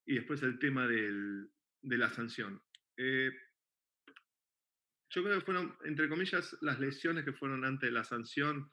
y 0.06 0.16
después 0.16 0.42
el 0.44 0.60
tema 0.60 0.88
del, 0.88 1.52
de 1.82 1.98
la 1.98 2.10
sanción. 2.10 2.62
Eh, 2.98 3.32
yo 5.10 5.24
creo 5.24 5.40
que 5.40 5.46
fueron, 5.46 5.78
entre 5.86 6.10
comillas, 6.10 6.58
las 6.62 6.80
lesiones 6.80 7.24
que 7.24 7.34
fueron 7.34 7.64
antes 7.64 7.90
de 7.90 7.94
la 7.94 8.04
sanción, 8.04 8.70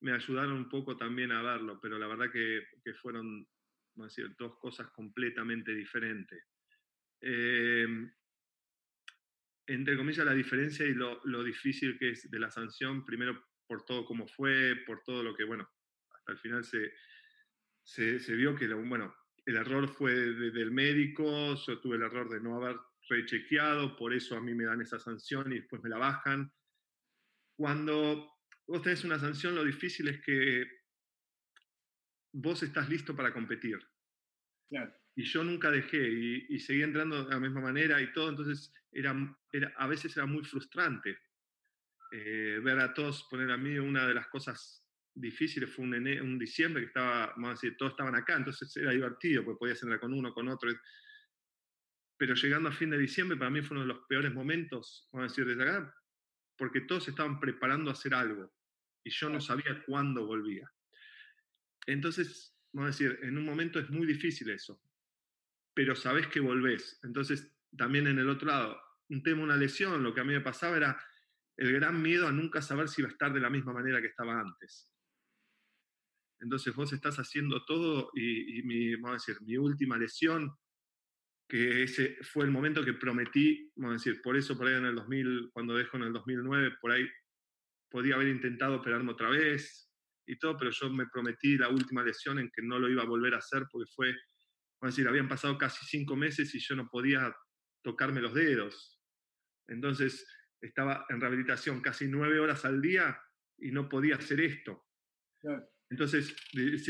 me 0.00 0.12
ayudaron 0.12 0.52
un 0.52 0.68
poco 0.68 0.96
también 0.96 1.32
a 1.32 1.42
verlo, 1.42 1.80
pero 1.80 1.98
la 1.98 2.06
verdad 2.06 2.30
que, 2.30 2.62
que 2.84 2.94
fueron 2.94 3.48
dos 4.38 4.58
cosas 4.58 4.88
completamente 4.90 5.74
diferentes. 5.74 6.44
Em, 7.20 8.12
entre 9.66 9.96
comillas, 9.96 10.24
la 10.24 10.34
diferencia 10.34 10.86
y 10.86 10.94
lo, 10.94 11.20
lo, 11.24 11.42
difícil 11.42 11.98
que 11.98 12.10
es 12.10 12.30
de 12.30 12.38
la 12.38 12.50
sanción, 12.50 13.04
primero 13.04 13.44
por 13.66 13.84
todo 13.84 14.04
como 14.06 14.26
fue, 14.26 14.76
por 14.86 15.02
todo 15.02 15.22
lo 15.22 15.34
que, 15.34 15.44
bueno, 15.44 15.68
hasta 16.10 16.32
el 16.32 16.38
final 16.38 16.64
se, 16.64 16.92
se, 17.82 18.34
vio 18.34 18.54
que, 18.54 18.66
bueno, 18.72 19.14
el 19.44 19.56
error 19.56 19.88
fue 19.88 20.12
del 20.14 20.70
médico, 20.70 21.54
yo 21.54 21.78
tuve 21.80 21.96
el 21.96 22.02
error 22.02 22.30
de 22.30 22.40
no 22.40 22.56
haber 22.56 22.76
rechequeado, 23.08 23.96
por 23.96 24.12
eso 24.12 24.36
a 24.36 24.40
mí 24.40 24.54
me 24.54 24.64
dan 24.64 24.80
esa 24.80 24.98
sanción 24.98 25.52
y 25.52 25.56
después 25.56 25.82
me 25.82 25.88
la 25.88 25.98
bajan. 25.98 26.52
Cuando 27.56 28.30
vos 28.66 28.82
tenés 28.82 29.04
una 29.04 29.18
sanción, 29.18 29.54
lo 29.54 29.64
difícil 29.64 30.08
es 30.08 30.20
que 30.22 30.66
vos 32.32 32.62
estás 32.62 32.88
listo 32.88 33.16
para 33.16 33.32
competir. 33.32 33.78
Y 35.16 35.24
yo 35.24 35.42
nunca 35.42 35.70
dejé 35.70 36.08
y, 36.08 36.46
y, 36.50 36.58
seguí 36.60 36.82
entrando 36.82 37.24
de 37.24 37.30
la 37.30 37.40
misma 37.40 37.60
manera 37.60 38.00
y 38.00 38.12
todo, 38.12 38.28
entonces 38.28 38.72
era, 38.92 39.16
era 39.50 39.72
a 39.76 39.86
veces 39.86 40.16
era 40.16 40.26
muy 40.26 40.44
frustrante 40.44 41.18
eh, 42.10 42.60
ver 42.62 42.78
a 42.78 42.94
todos 42.94 43.24
poner 43.24 43.50
a 43.50 43.56
mí 43.56 43.78
una 43.78 44.06
de 44.06 44.14
las 44.14 44.28
cosas 44.28 44.82
difíciles 45.14 45.70
fue 45.70 45.84
un, 45.84 45.94
un 45.94 46.38
diciembre 46.38 46.82
que 46.82 46.88
estaba, 46.88 47.26
vamos 47.36 47.48
a 47.48 47.52
decir, 47.52 47.76
todos 47.76 47.92
estaban 47.92 48.14
acá, 48.14 48.36
entonces 48.36 48.74
era 48.76 48.92
divertido, 48.92 49.44
porque 49.44 49.58
podías 49.58 49.82
entrar 49.82 50.00
con 50.00 50.14
uno, 50.14 50.32
con 50.32 50.48
otro. 50.48 50.70
Pero 52.18 52.34
llegando 52.34 52.68
a 52.68 52.72
fin 52.72 52.90
de 52.90 52.98
diciembre, 52.98 53.38
para 53.38 53.50
mí 53.50 53.62
fue 53.62 53.76
uno 53.76 53.86
de 53.86 53.94
los 53.94 54.06
peores 54.06 54.34
momentos, 54.34 55.08
vamos 55.12 55.26
a 55.26 55.32
decir, 55.32 55.46
desde 55.46 55.62
acá, 55.62 55.94
porque 56.56 56.82
todos 56.82 57.08
estaban 57.08 57.38
preparando 57.40 57.90
a 57.90 57.92
hacer 57.94 58.12
algo 58.12 58.52
y 59.04 59.10
yo 59.10 59.30
no 59.30 59.40
sabía 59.40 59.82
cuándo 59.86 60.26
volvía. 60.26 60.70
Entonces, 61.86 62.58
vamos 62.72 62.88
a 62.88 62.92
decir, 62.92 63.18
en 63.22 63.38
un 63.38 63.44
momento 63.44 63.78
es 63.78 63.88
muy 63.88 64.06
difícil 64.06 64.50
eso, 64.50 64.82
pero 65.72 65.94
sabes 65.94 66.26
que 66.26 66.40
volvés. 66.40 66.98
Entonces, 67.04 67.56
también 67.76 68.08
en 68.08 68.18
el 68.18 68.28
otro 68.28 68.48
lado, 68.48 68.80
un 69.08 69.22
tema, 69.22 69.42
una 69.42 69.56
lesión, 69.56 70.02
lo 70.02 70.12
que 70.12 70.20
a 70.20 70.24
mí 70.24 70.32
me 70.32 70.40
pasaba 70.40 70.76
era 70.76 71.00
el 71.56 71.72
gran 71.72 72.02
miedo 72.02 72.26
a 72.26 72.32
nunca 72.32 72.60
saber 72.60 72.88
si 72.88 73.00
iba 73.00 73.08
a 73.08 73.12
estar 73.12 73.32
de 73.32 73.40
la 73.40 73.50
misma 73.50 73.72
manera 73.72 74.00
que 74.00 74.08
estaba 74.08 74.40
antes. 74.40 74.92
Entonces 76.40 76.74
vos 76.74 76.92
estás 76.92 77.16
haciendo 77.18 77.64
todo 77.64 78.10
y, 78.14 78.62
mi, 78.62 78.94
vamos 78.96 79.10
a 79.10 79.32
decir, 79.32 79.42
mi 79.44 79.56
última 79.56 79.96
lesión, 79.96 80.52
que 81.48 81.82
ese 81.82 82.18
fue 82.22 82.44
el 82.44 82.50
momento 82.50 82.84
que 82.84 82.92
prometí, 82.92 83.72
vamos 83.76 83.92
a 83.92 84.04
decir, 84.04 84.20
por 84.22 84.36
eso 84.36 84.56
por 84.56 84.66
ahí 84.66 84.74
en 84.74 84.84
el 84.84 84.94
2000, 84.94 85.50
cuando 85.52 85.74
dejo 85.74 85.96
en 85.96 86.02
el 86.04 86.12
2009, 86.12 86.76
por 86.80 86.92
ahí 86.92 87.08
podía 87.90 88.16
haber 88.16 88.28
intentado 88.28 88.76
operarme 88.76 89.12
otra 89.12 89.30
vez 89.30 89.90
y 90.26 90.38
todo, 90.38 90.58
pero 90.58 90.70
yo 90.70 90.90
me 90.90 91.06
prometí 91.06 91.56
la 91.56 91.70
última 91.70 92.02
lesión 92.02 92.38
en 92.38 92.50
que 92.50 92.62
no 92.62 92.78
lo 92.78 92.88
iba 92.88 93.02
a 93.02 93.06
volver 93.06 93.34
a 93.34 93.38
hacer 93.38 93.64
porque 93.72 93.90
fue, 93.96 94.08
vamos 94.78 94.82
a 94.82 94.86
decir, 94.88 95.08
habían 95.08 95.26
pasado 95.26 95.56
casi 95.56 95.86
cinco 95.86 96.16
meses 96.16 96.54
y 96.54 96.58
yo 96.58 96.76
no 96.76 96.86
podía 96.86 97.34
tocarme 97.82 98.20
los 98.20 98.34
dedos. 98.34 99.00
Entonces 99.68 100.26
estaba 100.60 101.06
en 101.08 101.20
rehabilitación 101.20 101.80
casi 101.80 102.08
nueve 102.08 102.40
horas 102.40 102.66
al 102.66 102.82
día 102.82 103.18
y 103.56 103.70
no 103.70 103.88
podía 103.88 104.16
hacer 104.16 104.40
esto. 104.40 104.84
Entonces, 105.90 106.36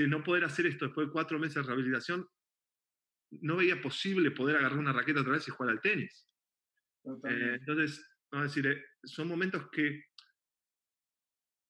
no 0.09 0.25
poder 0.25 0.45
hacer 0.45 0.67
esto 0.67 0.87
después 0.87 1.07
de 1.07 1.13
cuatro 1.13 1.39
meses 1.39 1.57
de 1.57 1.63
rehabilitación, 1.63 2.27
no 3.31 3.57
veía 3.57 3.81
posible 3.81 4.31
poder 4.31 4.57
agarrar 4.57 4.79
una 4.79 4.93
raqueta 4.93 5.21
otra 5.21 5.33
vez 5.33 5.47
y 5.49 5.51
jugar 5.51 5.73
al 5.73 5.81
tenis. 5.81 6.27
Eh, 7.05 7.57
entonces, 7.61 8.05
vamos 8.31 8.45
a 8.45 8.49
decir, 8.49 8.67
eh, 8.67 8.85
son 9.05 9.29
momentos 9.29 9.69
que 9.71 10.05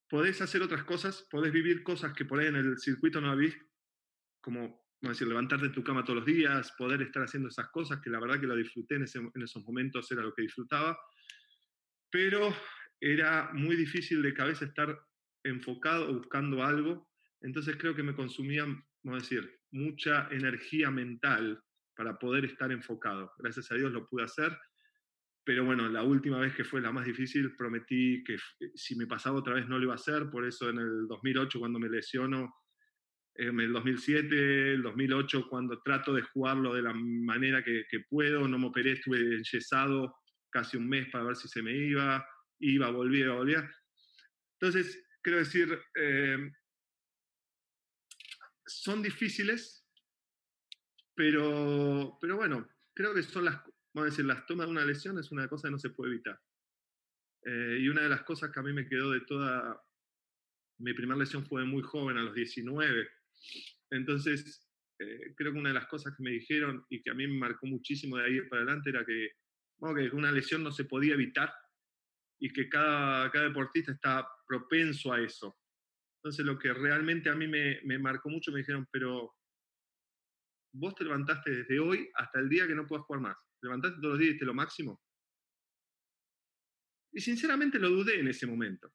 podés 0.09 0.41
hacer 0.41 0.61
otras 0.61 0.83
cosas, 0.83 1.27
podés 1.29 1.51
vivir 1.51 1.83
cosas 1.83 2.13
que 2.13 2.25
por 2.25 2.39
ahí 2.39 2.47
en 2.47 2.55
el 2.55 2.77
circuito 2.79 3.21
no 3.21 3.31
habéis, 3.31 3.55
como 4.41 4.59
vamos 5.01 5.05
a 5.05 5.09
decir, 5.09 5.27
levantarte 5.27 5.67
de 5.67 5.73
tu 5.73 5.83
cama 5.83 6.03
todos 6.03 6.17
los 6.17 6.25
días, 6.25 6.73
poder 6.77 7.01
estar 7.01 7.23
haciendo 7.23 7.49
esas 7.49 7.69
cosas, 7.69 8.01
que 8.01 8.09
la 8.09 8.19
verdad 8.19 8.39
que 8.39 8.47
lo 8.47 8.55
disfruté 8.55 8.95
en, 8.95 9.03
en 9.03 9.41
esos 9.43 9.63
momentos, 9.63 10.11
era 10.11 10.21
lo 10.21 10.33
que 10.33 10.41
disfrutaba, 10.41 10.99
pero 12.09 12.53
era 12.99 13.51
muy 13.53 13.75
difícil 13.75 14.21
de 14.21 14.33
cabeza 14.33 14.65
estar 14.65 14.99
enfocado 15.43 16.13
buscando 16.13 16.63
algo 16.63 17.09
entonces 17.41 17.77
creo 17.77 17.95
que 17.95 18.03
me 18.03 18.15
consumía, 18.15 18.65
vamos 19.03 19.21
a 19.21 19.23
decir, 19.23 19.59
mucha 19.71 20.27
energía 20.31 20.91
mental 20.91 21.61
para 21.95 22.17
poder 22.17 22.45
estar 22.45 22.71
enfocado. 22.71 23.31
Gracias 23.37 23.71
a 23.71 23.75
Dios 23.75 23.91
lo 23.91 24.05
pude 24.07 24.23
hacer, 24.23 24.57
pero 25.43 25.65
bueno, 25.65 25.89
la 25.89 26.03
última 26.03 26.39
vez 26.39 26.55
que 26.55 26.63
fue 26.63 26.81
la 26.81 26.91
más 26.91 27.05
difícil 27.05 27.55
prometí 27.55 28.23
que 28.23 28.37
si 28.75 28.95
me 28.95 29.07
pasaba 29.07 29.39
otra 29.39 29.55
vez 29.55 29.67
no 29.67 29.77
lo 29.77 29.85
iba 29.85 29.93
a 29.93 29.95
hacer, 29.95 30.29
por 30.29 30.45
eso 30.45 30.69
en 30.69 30.77
el 30.77 31.07
2008 31.07 31.59
cuando 31.59 31.79
me 31.79 31.89
lesiono, 31.89 32.53
en 33.35 33.59
el 33.59 33.71
2007, 33.71 34.73
el 34.73 34.81
2008 34.81 35.47
cuando 35.49 35.81
trato 35.81 36.13
de 36.13 36.21
jugarlo 36.21 36.73
de 36.73 36.81
la 36.81 36.93
manera 36.93 37.63
que, 37.63 37.85
puedo, 38.09 38.47
no 38.47 38.59
me 38.59 38.67
operé, 38.67 38.91
estuve 38.91 39.17
enyesado 39.17 40.15
casi 40.49 40.77
un 40.77 40.87
mes 40.87 41.07
para 41.09 41.23
ver 41.23 41.35
si 41.35 41.47
se 41.47 41.61
me 41.61 41.75
iba, 41.75 42.25
iba, 42.59 42.89
volvía, 42.91 43.31
volvía. 43.31 43.69
Entonces, 44.59 45.05
quiero 45.21 45.39
decir, 45.39 45.79
eh, 45.95 46.51
son 48.69 49.01
difíciles, 49.01 49.85
pero, 51.15 52.17
pero 52.21 52.37
bueno, 52.37 52.69
creo 52.93 53.13
que 53.13 53.23
son 53.23 53.45
las, 53.45 53.55
vamos 53.93 54.07
a 54.07 54.11
decir, 54.11 54.25
las 54.25 54.45
tomas 54.45 54.67
de 54.67 54.71
una 54.71 54.85
lesión 54.85 55.17
es 55.17 55.31
una 55.31 55.47
cosa 55.47 55.67
que 55.67 55.71
no 55.71 55.79
se 55.79 55.89
puede 55.89 56.13
evitar. 56.13 56.39
Eh, 57.45 57.79
y 57.81 57.89
una 57.89 58.03
de 58.03 58.09
las 58.09 58.23
cosas 58.23 58.51
que 58.51 58.59
a 58.59 58.63
mí 58.63 58.71
me 58.73 58.87
quedó 58.87 59.11
de 59.11 59.21
toda, 59.21 59.81
mi 60.79 60.93
primera 60.93 61.19
lesión 61.19 61.45
fue 61.45 61.65
muy 61.65 61.81
joven, 61.81 62.17
a 62.17 62.23
los 62.23 62.35
19. 62.35 63.09
Entonces, 63.91 64.69
eh, 64.99 65.33
creo 65.35 65.51
que 65.51 65.59
una 65.59 65.69
de 65.69 65.75
las 65.75 65.87
cosas 65.87 66.15
que 66.15 66.23
me 66.23 66.31
dijeron 66.31 66.85
y 66.89 67.01
que 67.01 67.09
a 67.09 67.15
mí 67.15 67.25
me 67.27 67.37
marcó 67.37 67.65
muchísimo 67.65 68.17
de 68.17 68.25
ahí 68.25 68.41
para 68.41 68.61
adelante 68.61 68.89
era 68.91 69.05
que, 69.05 69.31
bueno, 69.77 69.95
que 69.95 70.15
una 70.15 70.31
lesión 70.31 70.63
no 70.63 70.71
se 70.71 70.85
podía 70.85 71.15
evitar 71.15 71.51
y 72.39 72.51
que 72.53 72.69
cada, 72.69 73.29
cada 73.31 73.45
deportista 73.45 73.91
está 73.91 74.27
propenso 74.47 75.11
a 75.11 75.21
eso. 75.21 75.58
Entonces 76.19 76.45
lo 76.45 76.59
que 76.59 76.73
realmente 76.73 77.29
a 77.29 77.35
mí 77.35 77.47
me, 77.47 77.99
marcó 77.99 78.29
mucho, 78.29 78.51
me 78.51 78.59
dijeron, 78.59 78.85
pero 78.91 79.35
vos 80.73 80.93
te 80.95 81.05
levantaste 81.05 81.49
desde 81.49 81.79
hoy 81.79 82.09
hasta 82.15 82.39
el 82.39 82.49
día 82.49 82.67
que 82.67 82.75
no 82.75 82.85
puedas 82.85 83.05
jugar 83.05 83.21
más. 83.21 83.37
Te 83.61 83.67
levantaste 83.67 84.01
todos 84.01 84.13
los 84.13 84.19
días 84.19 84.35
y 84.35 84.39
te 84.39 84.45
lo 84.45 84.53
máximo. 84.53 85.01
Y 87.13 87.21
sinceramente 87.21 87.79
lo 87.79 87.89
dudé 87.89 88.19
en 88.19 88.27
ese 88.27 88.45
momento. 88.45 88.91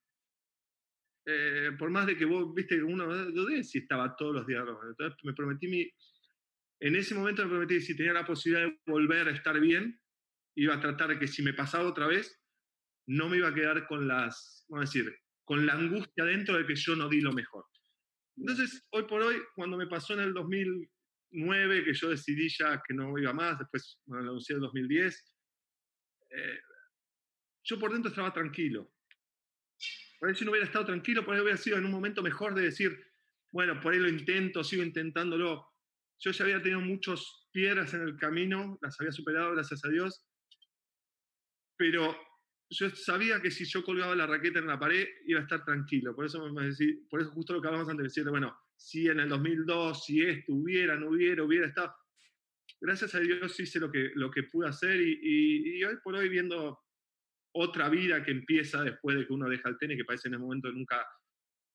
Eh, 1.27 1.73
por 1.79 1.89
más 1.89 2.07
de 2.07 2.17
que 2.17 2.27
vos, 2.27 2.55
viste, 2.55 2.83
uno 2.83 3.07
dudé 3.33 3.65
si 3.65 3.79
estaba 3.79 4.15
todos 4.15 4.35
los 4.35 4.47
días. 4.47 4.63
Entonces 4.89 5.19
me 5.25 5.33
prometí 5.33 5.67
mi... 5.69 5.91
En 6.81 6.95
ese 6.97 7.15
momento 7.15 7.43
me 7.45 7.49
prometí 7.49 7.81
si 7.81 7.97
tenía 7.97 8.13
la 8.13 8.27
posibilidad 8.27 8.69
de 8.69 8.79
volver 8.87 9.29
a 9.29 9.31
estar 9.31 9.59
bien, 9.59 9.99
iba 10.57 10.75
a 10.75 10.81
tratar 10.81 11.19
que 11.19 11.27
si 11.27 11.43
me 11.43 11.55
pasaba 11.55 11.89
otra 11.89 12.07
vez, 12.07 12.39
no 13.07 13.31
me 13.31 13.39
iba 13.39 13.49
a 13.49 13.55
quedar 13.55 13.87
con 13.87 14.07
las, 14.07 14.67
vamos 14.69 14.87
a 14.87 14.91
decir, 14.91 15.24
con 15.45 15.67
la 15.67 15.75
angustia 15.75 16.25
dentro 16.25 16.57
de 16.57 16.67
que 16.67 16.75
yo 16.75 16.97
no 16.97 17.09
di 17.09 17.21
lo 17.21 17.33
mejor. 17.33 17.67
Entonces, 18.37 18.87
hoy 18.91 19.05
por 19.05 19.23
hoy, 19.23 19.37
cuando 19.55 19.77
me 19.77 19.87
pasó 19.87 20.15
en 20.15 20.21
el 20.21 20.35
2009, 20.35 21.85
que 21.85 21.95
yo 21.95 22.11
decidí 22.11 22.49
ya 22.49 22.83
que 22.87 22.95
no 22.95 23.17
iba 23.19 23.33
más, 23.33 23.59
después 23.59 24.01
me 24.07 24.17
lo 24.17 24.31
anuncié 24.31 24.55
en 24.55 24.59
el 24.59 24.63
2010, 24.63 25.37
eh, 26.31 26.59
yo 27.63 27.79
por 27.79 27.93
dentro 27.93 28.11
estaba 28.11 28.33
tranquilo. 28.33 28.91
Por 30.19 30.29
ahí 30.29 30.35
si 30.35 30.45
no 30.45 30.51
hubiera 30.51 30.67
estado 30.67 30.87
tranquilo, 30.87 31.25
por 31.25 31.35
ahí 31.35 31.41
hubiera 31.41 31.59
sido 31.59 31.77
en 31.77 31.85
un 31.85 31.93
momento 31.93 32.23
mejor 32.23 32.55
de 32.55 32.63
decir, 32.63 32.99
bueno, 33.53 33.81
por 33.81 33.93
ahí 33.93 34.01
lo 34.01 34.09
intento, 34.09 34.65
sigo 34.65 34.83
intentándolo. 34.83 35.71
Yo 36.19 36.31
ya 36.31 36.45
había 36.45 36.63
tenido 36.63 36.81
muchas 36.81 37.49
piedras 37.53 37.95
en 37.95 38.03
el 38.03 38.17
camino, 38.17 38.79
las 38.83 38.99
había 39.01 39.13
superado, 39.13 39.53
gracias 39.53 39.85
a 39.85 39.89
Dios, 39.89 40.27
pero 41.77 42.17
yo 42.75 42.91
sabía 42.91 43.41
que 43.41 43.51
si 43.51 43.65
yo 43.65 43.83
colgaba 43.85 44.15
la 44.15 44.27
raqueta 44.27 44.59
en 44.59 44.67
la 44.67 44.79
pared 44.79 45.07
iba 45.27 45.41
a 45.41 45.43
estar 45.45 45.65
tranquilo. 45.65 46.15
Por 46.15 46.27
eso, 46.27 46.53
me 46.53 46.67
decir, 46.67 47.07
por 47.09 47.21
eso 47.21 47.31
justo 47.31 47.53
lo 47.53 47.63
que 47.63 47.69
hablamos 47.69 47.89
antes, 47.89 48.05
decir, 48.05 48.29
bueno, 48.29 48.57
si 48.77 49.09
en 49.09 49.21
el 49.21 49.29
2002, 49.29 50.05
si 50.05 50.23
esto 50.23 50.53
hubiera, 50.53 50.97
no 50.97 51.11
hubiera, 51.11 51.43
hubiera 51.45 51.67
estado. 51.67 51.95
Gracias 52.81 53.15
a 53.15 53.21
Dios 53.21 53.59
hice 53.61 53.79
lo 53.79 53.91
que, 53.91 54.11
lo 54.15 54.31
que 54.31 54.43
pude 54.45 54.69
hacer 54.69 55.01
y, 55.01 55.83
hoy 55.85 55.97
por 56.03 56.17
hoy 56.17 56.29
viendo 56.29 56.81
otra 57.53 57.89
vida 57.89 58.23
que 58.23 58.33
empieza 58.33 58.83
después 58.83 59.17
de 59.17 59.27
que 59.27 59.33
uno 59.33 59.49
deja 59.49 59.69
el 59.69 59.79
tenis, 59.79 59.97
que 59.97 60.05
parece 60.05 60.29
en 60.29 60.35
el 60.35 60.41
momento 60.41 60.71
nunca, 60.73 61.07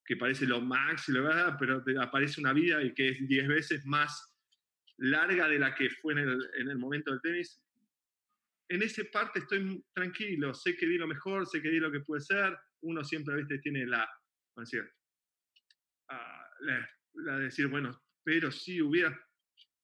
que 0.04 0.16
parece 0.16 0.46
lo 0.46 0.60
máximo, 0.60 1.22
¿verdad? 1.22 1.56
pero 1.58 1.82
aparece 2.00 2.40
una 2.40 2.52
vida 2.52 2.82
y 2.82 2.92
que 2.92 3.08
es 3.08 3.26
10 3.26 3.48
veces 3.48 3.86
más 3.86 4.36
larga 4.98 5.48
de 5.48 5.58
la 5.58 5.74
que 5.74 5.88
fue 5.88 6.12
en 6.12 6.18
el, 6.18 6.50
en 6.58 6.68
el 6.68 6.78
momento 6.78 7.10
del 7.10 7.22
tenis, 7.22 7.62
en 8.70 8.82
esa 8.82 9.02
parte 9.12 9.40
estoy 9.40 9.84
tranquilo, 9.92 10.54
sé 10.54 10.76
que 10.76 10.86
di 10.86 10.96
lo 10.96 11.08
mejor, 11.08 11.44
sé 11.46 11.60
que 11.60 11.70
di 11.70 11.80
lo 11.80 11.90
que 11.90 12.00
puede 12.00 12.20
ser, 12.20 12.56
uno 12.82 13.02
siempre, 13.02 13.36
¿viste? 13.36 13.58
Tiene 13.58 13.84
la, 13.84 14.08
decir, 14.56 14.88
ah, 16.08 16.48
la, 16.60 16.88
la, 17.14 17.38
decir, 17.38 17.66
bueno, 17.66 18.00
pero 18.22 18.52
sí 18.52 18.80
hubiera, 18.80 19.18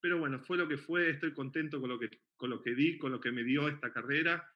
pero 0.00 0.18
bueno, 0.18 0.38
fue 0.38 0.56
lo 0.56 0.68
que 0.68 0.78
fue, 0.78 1.10
estoy 1.10 1.34
contento 1.34 1.80
con 1.80 1.90
lo 1.90 1.98
que, 1.98 2.10
con 2.36 2.48
lo 2.48 2.62
que 2.62 2.76
di, 2.76 2.96
con 2.96 3.10
lo 3.10 3.20
que 3.20 3.32
me 3.32 3.42
dio 3.42 3.68
esta 3.68 3.92
carrera 3.92 4.48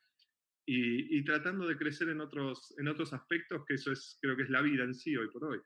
y, 0.64 1.18
y 1.18 1.24
tratando 1.24 1.66
de 1.66 1.76
crecer 1.76 2.08
en 2.10 2.20
otros, 2.20 2.72
en 2.78 2.86
otros 2.86 3.12
aspectos, 3.12 3.64
que 3.66 3.74
eso 3.74 3.90
es, 3.90 4.16
creo 4.22 4.36
que 4.36 4.44
es 4.44 4.50
la 4.50 4.62
vida 4.62 4.84
en 4.84 4.94
sí 4.94 5.16
hoy 5.16 5.28
por 5.28 5.44
hoy. 5.44 5.60